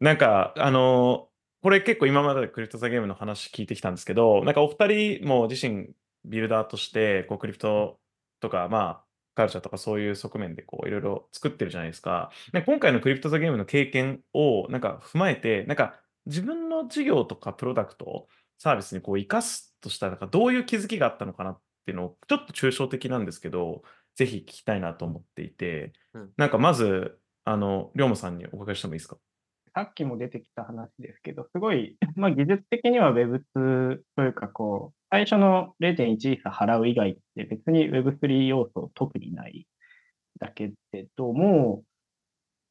[0.00, 1.28] なんか、あの
[1.62, 5.90] これ結構今までクリプトザゲームの話聞いてきたんですけど、なんかお二人も自身
[6.24, 8.00] ビルダーとして、こうクリプト
[8.40, 9.04] とか、まあ、
[9.34, 12.30] カルチャーとかそういう側面でこういろいろ作ってるじゃないですか。
[12.52, 15.94] で今回のクリプトザゲームの経験をなんか踏まえて、なんか
[16.26, 18.26] 自分の事業とかプロダクト、
[18.58, 23.82] サービスにこう生かすとしたら、なんかどういう気づきがあったのかなっていうのを、ちょっと抽象的なんですけど、
[24.14, 26.30] ぜひ聞きたいなと思っていて、うん。
[26.36, 29.16] なんかまず、あの、龍馬さんにお伺いしてもいいですか？
[29.74, 39.66] さっきも出てきた話ですけど、すごい、 まあ、技術的には Web2 というか、こう、最初の0.1イーサ払う以外って別に Web3 要素特にない
[40.38, 41.84] だけれども、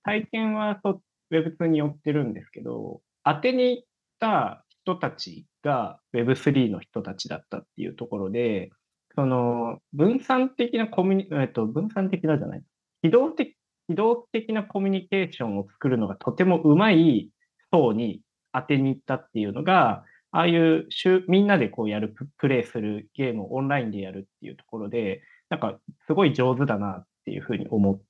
[0.04, 3.84] 体験はそ Web2 に寄ってるんですけど、当てに行っ
[4.20, 8.72] た人たちが Web3 の人たちだったっていうところで、
[9.16, 12.64] その分散的なコミュニ、えっと、分散的なじゃない、
[13.02, 13.56] 機動的
[13.92, 17.30] 機動的なコミュニケーションを作るのがとてもうまい
[17.72, 18.22] 層に
[18.54, 20.88] 当てに行ったっていうのが、ああいう
[21.28, 25.78] みんなでこうやるプ、レイするゲームをオンラインでやるっていうところで、なんか
[26.08, 28.06] すごい上手だなっていうふうに思ったで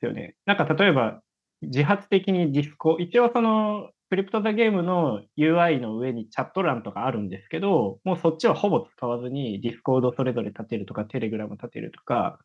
[0.00, 0.36] すよね。
[0.46, 1.20] なんか例えば
[1.62, 12.38] 自発的にディスコ、一応その Crypto: The Game の UI の上にチャット欄とかあるんですけど、もうそっちはほぼ使わずにディスコードそれぞれ立てるとか、テレグラム立てるとか、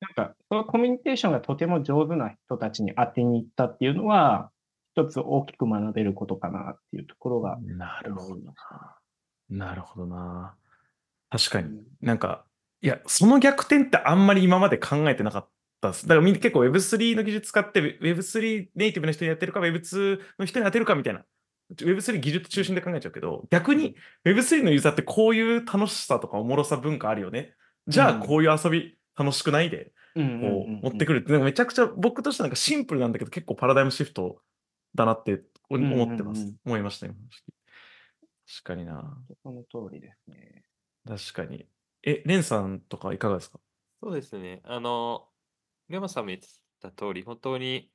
[0.00, 4.50] なんか、そのコミュニケーションがとても上手な人たちに当てに行ったっていうのは、
[4.94, 8.36] 一つ大きく学べることかなっていうところがなるほど。
[8.36, 9.66] な。
[9.68, 10.54] なるほどな。
[11.30, 11.68] 確かに。
[11.68, 12.44] うんなんか、
[12.82, 15.48] いや、その逆転ってあんまり今まで考えてなかっ
[15.82, 16.06] たです。
[16.06, 21.24] だからみんな結構 Web3 の技術使って Web3 ネイティブの人にやってるか Web2 の人に当てるかみたいな。
[21.76, 23.94] Web3 技術中心で考えちゃうけど、逆に
[24.24, 27.54] Web3 のユーザーってこういう楽しさとかおもろさ文化あるよね。
[27.86, 34.40] じゃあうんこういう遊び楽しくないで、こう持ってくるって、なんかめちゃくちゃ僕としてはなんかシンプルなんだけど結構パラダイムシフト
[34.94, 36.40] だなって思ってます。
[36.40, 37.14] うんうんうん思いましたよ。
[38.64, 39.18] 確かにな。
[39.42, 40.64] その通りですね。
[41.06, 41.66] 確かに。
[42.02, 43.60] え、レンさんとかいかがですか？
[44.02, 44.60] そうですね。
[44.64, 45.28] あの、
[45.88, 46.48] 龍馬さんも言って
[46.80, 47.90] た通り、本当に、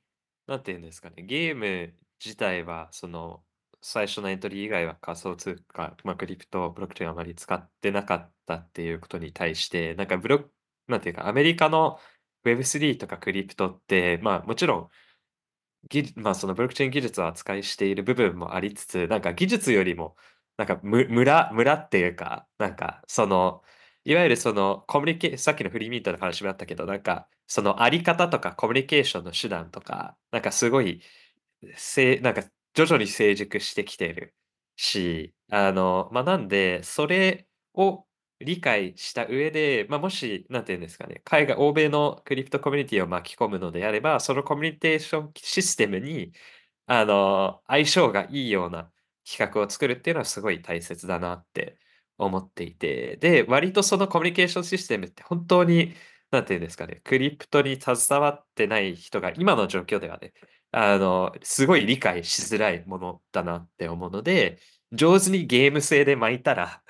[0.46, 1.92] なんていうんですかね、ゲーム
[2.24, 3.42] 自体は、その、
[3.82, 10.50] 最初のエントリー以外は仮想通貨、まあ、クリプト、ブロックチェーンあまり使ってなかったっていうことに対して、なんかブロック、
[10.88, 11.98] なんていうか、アメリカの
[12.44, 14.90] Web3 とかクリプトって、まあもちろん、
[16.16, 20.16] まあそのブロックチェーン技術を扱いしている部分もありつつ、なんか技術よりも、
[20.56, 23.62] なんか村、村っていうか、なんかその、
[24.04, 31.02] いわゆるそのコミュニケーさっきのフリーミートの話もあったけど、なんかそのあり方とかコミュニケーションの手段とか、なんかすごい、
[31.76, 34.34] せなんか徐々に成熟してきてる
[34.76, 38.06] し、あの、まあ、なんで、それを
[38.40, 46.32] 理解した上で、まあ、もし、なんていうんですかね、海外、欧米のクリプトコミュニティを巻き込むのであれば、そのコミュニケーションシステムに、
[46.86, 48.90] あの、相性がいいような
[49.28, 51.78] 企画を作るっていうのはすごい大切だなって
[52.18, 55.94] 思っていて、で、割とそのコミュニケーションシステムって本当に、
[56.30, 60.32] なんていうんですかね、クリプトに携わってない人が今の状況ではね、
[60.72, 64.58] あの、すごい理解しづらいものだなって思うので、
[64.92, 66.82] 上手にゲーム性で巻いたら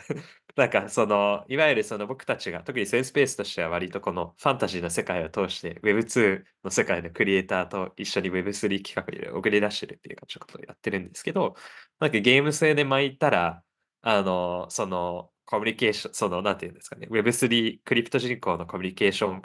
[0.57, 11.57] なんかその、いわゆるその僕たちが、特にセンスペースとしては割とこのファンタジーの世界を通して Web2 の世界のクリエイターと一緒に Web3 企画で送り出してるっていうか、ちょっとやってるんですけど、
[12.01, 13.63] なんかゲーム性で巻いたら、
[14.03, 19.43] あの、その、コミュニケーション、その、なんていうんですかね、Web3 クリプト人口のコミュニケーション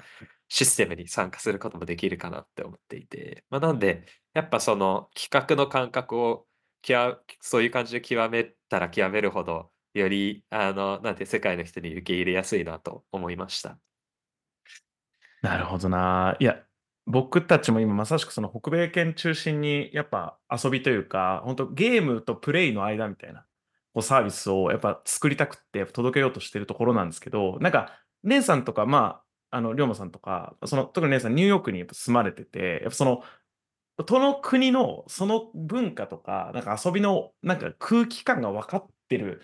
[0.48, 6.48] システムに参加することもできるかなって思っていて、まあ、なんで、やっぱその企画の感覚を
[7.42, 13.78] そういう感じで極めたら極めるほど、より、あの、なんて世界の人に受け入れやすいなと思いました。
[15.42, 16.36] なるほどな。
[16.40, 16.64] いや、
[17.06, 23.46] 僕たちも今まさしくその北米圏中心にやっぱ遊びというか、本当ゲームとプレイの間みたいな
[23.94, 29.22] こうサービスをやっぱ作りたくって届けようとしてるところなんですけど、なんか、姉さんとか、ま
[29.52, 33.24] あ、あの、龍馬さんとか、その、特に姉さんニューヨークにやっぱ住まれてて、やっぱその、
[34.06, 39.42] どの国のその文化とか、なんか遊びのなんか空気感が分かってる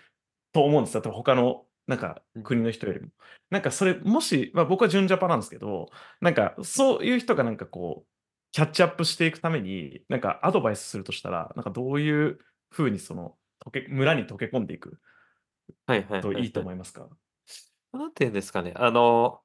[0.57, 1.01] と思うんですよ。
[1.01, 3.09] 多分他のなんか国の人よりも。
[3.49, 5.89] なんかそれ、もし、まあ、僕は純ジャパなんですけど、
[6.19, 8.07] なんかそういう人がなんかこう、
[8.51, 12.39] キャッチアップしていくために、なんかアドバイスするとしたら、なんかどういう
[12.71, 14.99] ふうにその溶け村に溶け込んでいく
[15.85, 16.65] はいはいはいといいとはい。
[16.65, 17.07] 思いますか？
[17.93, 19.39] なんていうんですかね、あの、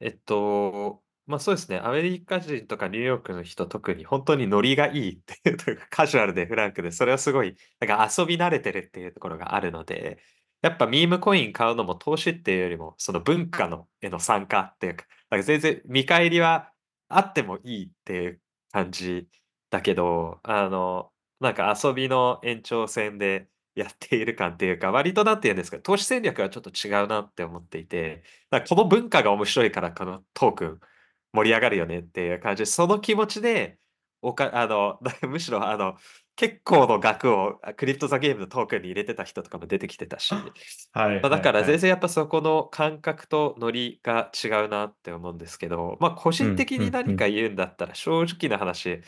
[0.00, 10.18] えっと、まあそうですね、アメリカ人とかニューヨークの人、特に本当にノリがいいっていう というか、カジュアルでフランクで、それはすごい、なんか遊び慣れてるっていうところがあるので、
[10.62, 16.72] やっぱミームコイン買うのも投資っていうよりも、その文化のへの参加っていうか、なんか全然見返りは
[17.08, 18.40] あってもいいっていう
[18.72, 19.28] 感じ
[19.70, 30.80] だけど、あの、なんか遊びの延長線でやっている感っていうか、割となんて言うんですか、投資戦略はちょっと違うなって思っていて、だからこの文化が面白いからこのトークン
[31.32, 33.78] 盛り上がるよねっていう感じで、その気持ちで、
[34.20, 35.96] おかあの、 むしろあの、
[36.34, 40.34] 結構の額をあクリプトザゲームのトークンに入れてた人とかも出てきてたし、
[40.92, 41.40] はいまあ、だ。
[41.40, 46.56] から全然やっぱそこの感覚とノリが違うなって思うんですけど、まあ個人。
[46.56, 49.02] 的に何か言うんだったら正直な話、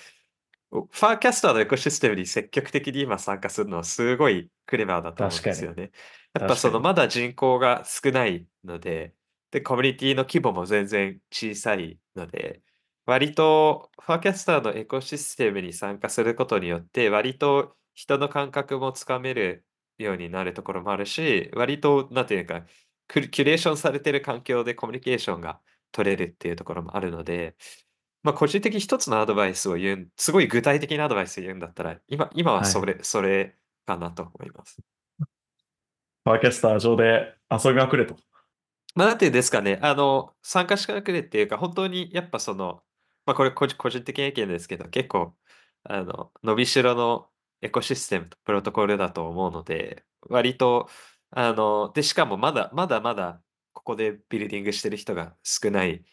[0.70, 5.43] ファーキャスターのエコシステムに積極的に今参加するのはすごいクレバーだと思うん。
[5.43, 5.93] ですよね。
[6.35, 6.57] やっぱ。
[6.57, 9.14] そのまだ人口が少ないので、
[9.55, 12.61] で、コミュニティの規模も全然小さいので、
[13.07, 19.64] 割とファーキャスターのエコシステムに参加することによって、割と人の感覚もつかめる
[19.96, 22.66] ようになるところもあるし、割と、なんていうか、
[23.07, 25.61] キュレーションされてる環境でコミュニケーションが
[25.92, 27.55] 取れるっていうところもあるので、
[28.24, 32.66] まあ、個人的に一つのアドバイスを言う、すごい具体的なアドバイスを言うんだったら、今、今ははい。
[32.66, 33.55] それ、それ
[33.86, 34.82] かなと思います。
[36.24, 38.16] ファーキャスター上で遊びまくれと。
[38.95, 42.82] まあ、なんていうんですかね、あの、参加してくれっていうか、本当にやっぱその、
[43.26, 45.34] まあ、これ個人個人的な意見ですけど、結構、
[45.84, 47.28] あの、伸びしろの
[47.61, 50.88] エコシステムとプロトコルだと思うので、割と、
[51.30, 53.42] あの、で、しかもまだまだまだ
[53.72, 56.05] ここでビルディングしてる人が少ない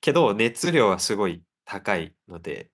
[0.00, 2.70] けど、熱量はすごい高いので、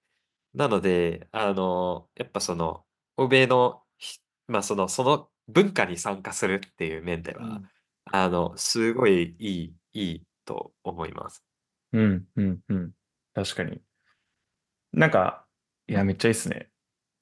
[0.55, 2.85] なので、あの、やっぱその、
[3.17, 7.71] 欧米のひまあ、そのその文化に参加するっていう面では、うん。
[8.05, 11.43] あの、すごいいいいいと思います。
[11.93, 12.93] うんうんうん。
[13.35, 13.81] 確かに。
[14.93, 15.47] なんか、
[15.87, 16.71] いや、めっちゃいいっすね。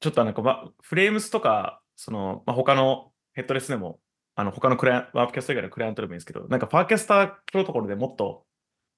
[0.01, 4.01] ちょっとなんか、わフレームスとか、その、まあ、他のヘッドレスでも、
[4.37, 8.47] あの、他のクライアンワープキャスト以外のクライアントでもいいんですけど、なんか、ファーキャスタープロトコルでもっと、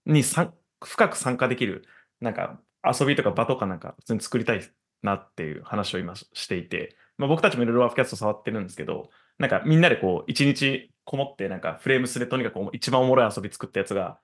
[0.06, 0.52] にさ
[0.84, 1.84] 深く参加できる、
[2.20, 4.62] なんか、遊びとか場とかなんか、普通に作りたい
[5.02, 14.20] なっていう話を今ししていて、まあ、僕たちもいろいろワープキャスト触ってるんですけど、なんか、みんなでこう、一日こもって、なんか、フレームスでとにかく一番おもろい遊び作ったやつが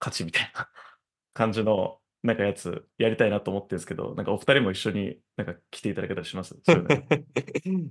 [0.00, 0.70] 勝ちみたいな
[1.34, 6.54] 感じの、なんかやつやりたいなと思ってるんですけど、 なんかお二人も一緒になんか来ていただけたりします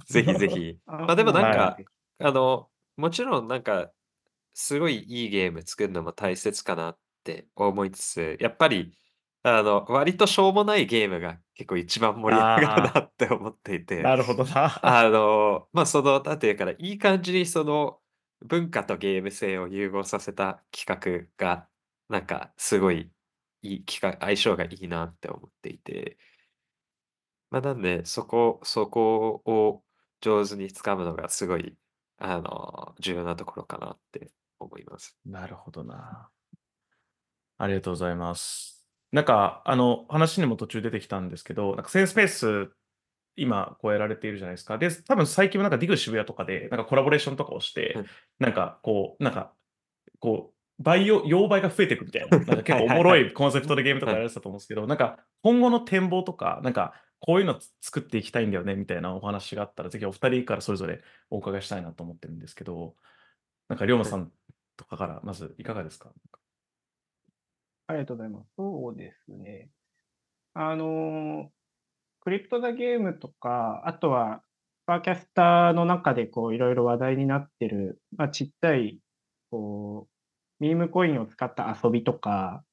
[0.08, 0.80] ぜひぜひ。
[0.88, 1.78] あ まあでもなんか、は
[2.22, 3.92] あの、もちろんなんか、
[4.56, 8.98] すごいいいゲーム作るのも大切かなって思いつつ、やっぱり、
[9.44, 14.80] あの、割としょうもないゲームが結構一番盛り上がるなって思っていて、なるほどな。
[14.82, 18.00] あの、まあその、なんていうかな、いい感じにその
[18.42, 21.68] 文化とゲーム性を融合させた企画が、
[22.10, 23.12] なんかすごい
[23.62, 26.18] いい企画、相性がいいなって思っていて、
[27.52, 29.84] まあなんで、そこ、そこを
[30.22, 31.76] 上手に掴むのがすごい、
[32.18, 35.18] あの、重要なところかなって思います。
[35.26, 36.30] なるほどな。
[37.58, 38.88] ありがとうございます。
[39.12, 42.72] なんか、あの、話にも途中出てきたんですけど、なんかセンスペース、
[43.36, 44.78] 今、こうやられているじゃないですか。
[44.78, 48.06] で、多分最近もなんかディグ渋谷とかで、なんかコラボレーションとかをしてうん、
[48.40, 49.54] なんかこう、なんか、
[50.20, 62.96] こう、倍用、用倍が増えていくみたいな、 なんか結構おもろはいコンセプトでゲームとかやられてたと思うんですけど、なんか今後の展望とか、なんかこういうのつ作っていきたいんだよねみたいなお話があったら、ぜひお二人からそれぞれお伺いしたいなと思ってるんですけど、
[63.68, 64.32] なんか龍馬さん
[64.78, 66.12] とかからまずいかがですか？
[67.88, 68.50] ありがとうございます。
[68.56, 69.70] そうですね。
[70.54, 71.52] あの、
[72.22, 74.42] クリプトザゲームとか、あとは、
[74.86, 79.00] パーキャスターの中でこういろいろ話題になってる、まあ、ちっちゃい、
[79.52, 80.08] こ
[80.60, 82.64] う、ミームコインを使った遊びとか、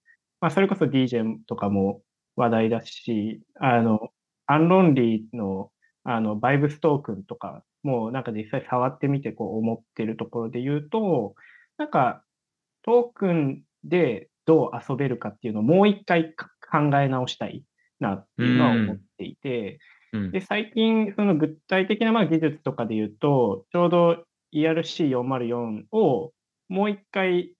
[0.40, 2.03] まあ、それこそ DJ とかも
[2.36, 4.11] 話題だし、あの、
[4.47, 5.70] アンロンリーの、
[6.05, 11.34] あの、バイブストークンとか、もうなんか実際触ってみてこう思ってるところで言うと、
[11.78, 12.24] なんか、
[12.82, 17.64] トークンでどう遊べるかっていうのをもう一回考え直したい。
[18.01, 19.78] なっていうのは思っていて、
[20.12, 20.30] うん。
[20.32, 24.24] で、最近、その具体的なまあ技術とかで言うと、ちょうど
[24.55, 26.32] ERC404 を
[26.68, 27.55] もう一回、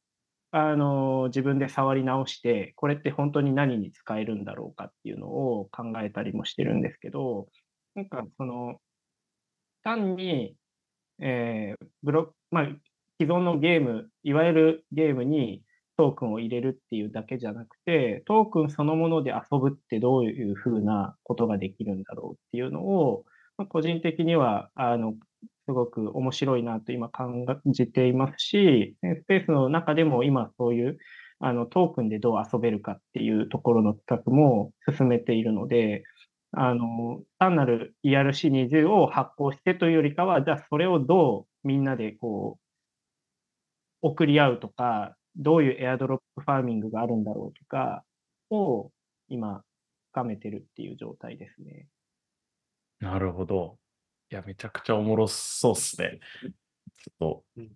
[0.53, 7.49] あの、自分で触り直して、これって本当に何に使えるんだろうかっていうのを考えたりもしてるんですけど、
[7.95, 8.77] なんかその、
[9.83, 10.57] 単に、
[11.21, 12.65] えーブロまあ、
[13.21, 15.63] 既存のゲーム、いわゆるゲームに
[15.97, 23.25] トークンを入れるっていうだけじゃなくて、トークンそのもので遊ぶってどういうふうなことができるんだろうっていうのを、
[23.57, 25.15] まあ個人的には、あの、
[25.67, 30.99] すごく面白いなと今感じていますし、スペースの中でも今そういう
[31.41, 36.05] あのトークンでどう遊べるかっていうところの企画も進めているので、
[36.53, 42.67] あの、単なる ERC20 を発行してというよりかは、じゃあそれをどうみんなでこう、
[44.03, 48.05] 送り合うとか、どういうエアドロップファーミングがあるんだろうとか
[48.51, 48.91] を
[49.29, 49.63] 今
[50.13, 51.87] 深めてるっていう状態ですね。
[53.01, 53.79] なるほど。
[54.31, 56.19] いや、めちゃくちゃおもろそうっすね。
[56.43, 57.71] ちょっと、うんうん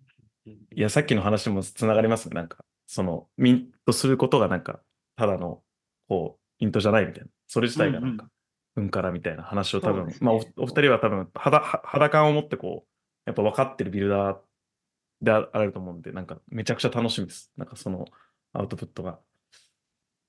[0.75, 2.33] いや、さっきの話もつながりますね。
[2.33, 4.81] なんか、その、ミントすることがなんか、
[5.15, 5.61] ただの、
[6.09, 7.29] こう、イントじゃないみたいな。
[7.47, 8.27] それ自体がなんか、
[8.75, 12.89] 文からみたいな話を多分、まあお、お二人は多分肌、は肌感を持ってこう、
[13.25, 14.37] やっぱ分かってるビルダー
[15.21, 17.51] であられると思うんで、なんか、めちゃくちゃ楽しみです。
[17.57, 18.05] なんか、その、
[18.53, 19.19] アウトプットが。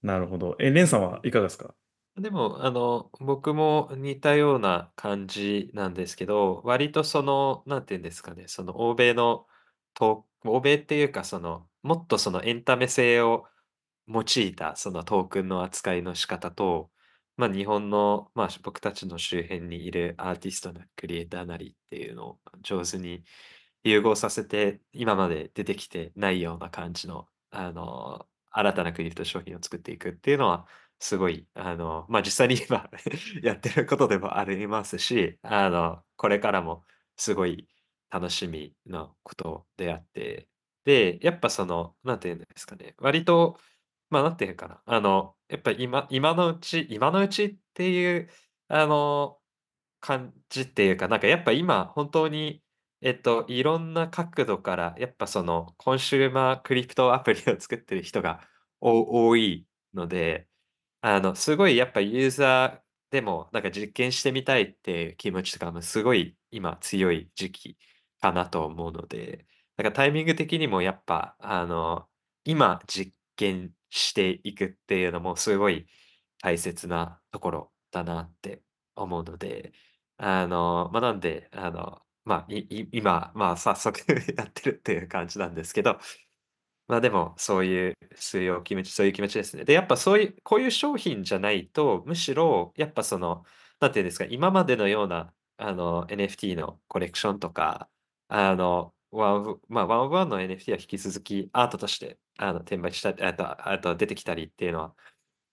[0.03, 0.57] なるほど。
[0.59, 1.74] え、レンさんはいかがですか？
[2.16, 9.47] でも、あの、僕も似たような感じなんですけど、割とその、なんていうんですかね、その欧米の
[10.45, 13.47] 欧米っていうか、その、もっとそのエンタメ性を
[14.09, 16.90] 用いたそのトークンの扱いの仕方と、
[17.36, 23.24] まあ日本の、まあ僕たちの周辺にいるアーティストなクリエイターなりっていうのを上手に
[23.85, 30.66] 融合させて、今まで出てきてないような感じの、あの、新たなクリプト商品を作っていくっていうのは、
[30.99, 32.89] すごい、あの、まあ、実際に今
[33.43, 36.85] やってることでもありますし、あの、これからも
[37.16, 37.68] すごい
[38.11, 40.49] 楽しみなことであって、
[40.85, 43.59] で、やっぱその、なんていうんですかね、割と、
[44.11, 48.30] まあ、なんていうかな、あの、やっぱ今、今のうち、今のうちっていう、
[48.68, 49.39] あの、
[50.01, 52.61] 感じっていうか、なんかやっぱ今、本当に、
[53.03, 58.40] えっと、いろんな角度から、やっぱその、コンシューマークリプトアプリを作ってる人が
[58.80, 60.48] 多いので、
[61.03, 62.82] あの、すごいやっぱユーザー
[63.12, 67.78] でも、なんか実験してみたいっていう気持ちとかもすごい今強い時期
[68.20, 69.46] かなと思うので、
[69.76, 72.09] なんかタイミング的にもやっぱ、あの、
[72.44, 75.86] 今実験していくっていうのもすごい
[76.42, 78.62] 大切なところだなって
[78.96, 79.72] 思うので、
[80.18, 83.99] あの、まあ、なんで、あの、まあ、い今、まあ、早速
[84.37, 85.99] やってるっていう感じなんですけど、
[86.89, 89.64] まあでも、そういう、そういう気持ち、そういう気持ちですね。
[89.64, 93.45] で、やっぱそういう、こういう商品じゃないと、むしろ、やっぱその、
[93.81, 97.89] なんていうんですか、今までのような、あの、NFT のコレクションとか、
[98.29, 104.95] あの、ワン、まあ、ワンオブワンの NFT は引き続きアートとして、あの、転売した、あと、あと出てきたりっていうのは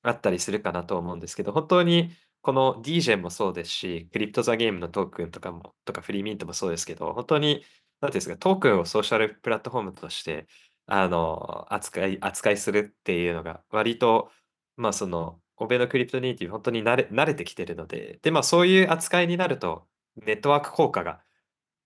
[0.02, 2.12] あったりするかなと思うんですけど、本当に
[2.42, 7.66] この DJ もそうですし、クリプトザゲームのトークンとかも、とかフリーミントもそうですけど、本当に、
[8.02, 10.48] なんていうんですか、トークンをソーシャルプラットフォームとして、
[10.86, 14.32] あの、扱い、扱いするっていうのが、割と、
[14.78, 21.22] まあその、欧米のクリプトネイティブ、本当に慣れ慣れてきてるので、で、まあそういう扱いになると、ネットワーク効果が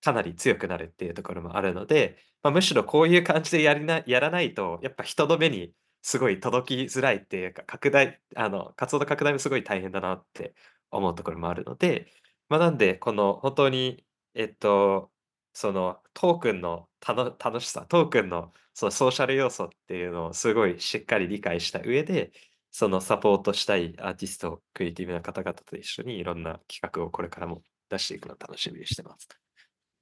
[0.02, 5.72] かなり強くなるっていうところもあるので、まあ、むしろこういう感じでやりなやらないと、やっぱ人の目に
[6.06, 10.54] すごい届きづらいっていうか、拡大、あの、活動の拡大もすごい大変だなって
[10.90, 12.12] 思うところもあるので、
[12.50, 15.10] まあ、なんで、この本当に、えっと、
[15.54, 22.32] そのトークンの楽しさ、トークンのそのソーシャル要素っていうのをすごいしっかり理解した上で、
[22.70, 29.26] そのサポートしたいアーティスト、クリエイティブな方々と一緒にいろんな企画をこれからも出していくのを楽しみにしてます。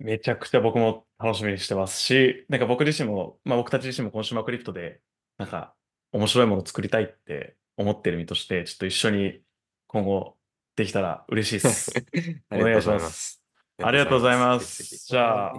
[0.01, 5.01] めちゃくちゃ僕も楽しみにしてますし、なんか僕自身も、まあ僕たち自身もコンシューマークリプトで、
[5.39, 5.77] なんか
[6.13, 9.41] 面白いものを作りたいって思ってる身として、ちょっと一緒に
[9.87, 10.37] 今後
[10.77, 11.93] できたら嬉しいで す。
[12.51, 13.43] ありがとうございます。
[13.83, 14.83] ありがとうございます。
[14.83, 15.55] ひじゃあ、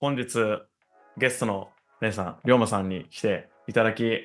[0.00, 0.62] 本日
[1.16, 4.24] ゲストのレンさん、龍馬さんに来ていただき、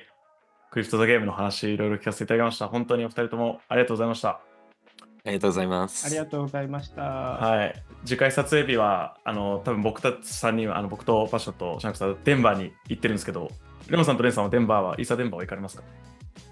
[0.70, 2.68] クリプトザゲームの話いろいろ聞かせていただきました。
[2.68, 4.40] 本当にお二人ともありがとうございました。
[5.24, 6.06] ありがとうございます。
[6.06, 7.02] ありがとうございました。
[7.02, 7.84] はい。
[8.04, 13.50] 次回撮影日は、あの、多分僕たち3人は、あの僕とパッションとシャンクさん、デンバーに行ってるんですけど、
[13.88, 15.82] レモンさんとレンさんはデンバーは、イーサデンバーは行かれますか？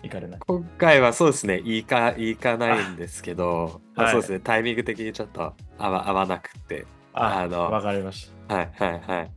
[0.03, 0.41] 行かれない。
[0.47, 8.55] 今回はそうですね、いいか、いかないんですけど、あはいそうですね、タイミング的にちょっと合わ合わなくて、ああのわかりました。
[8.55, 9.31] はいはいはい。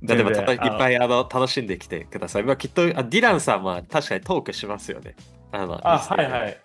[0.00, 2.44] ででもいっぱいあの楽しんできてください。
[2.44, 5.16] まあ、きっとあディランさんは確かにトークしますよね。
[5.50, 6.60] あのあ、はいはい。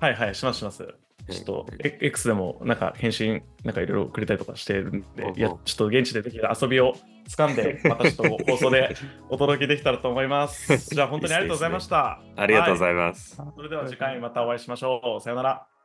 [0.00, 0.86] はいはい、しますします。
[1.28, 6.94] ちょっと、え X でもなんか返信、なんかいろいろくれたりとかしてるんでいや、ちょっと現地でできる遊びを
[7.36, 8.94] 掴んで、またちょっと放送で
[9.28, 10.76] お届けできたらと思います。
[10.94, 12.20] じゃあ本当にありがとうございました。
[12.36, 13.40] ありがとうごいざいます。
[13.40, 13.52] ます。
[13.56, 15.20] それでは次回またお会いしましょう。
[15.20, 15.79] さよなら。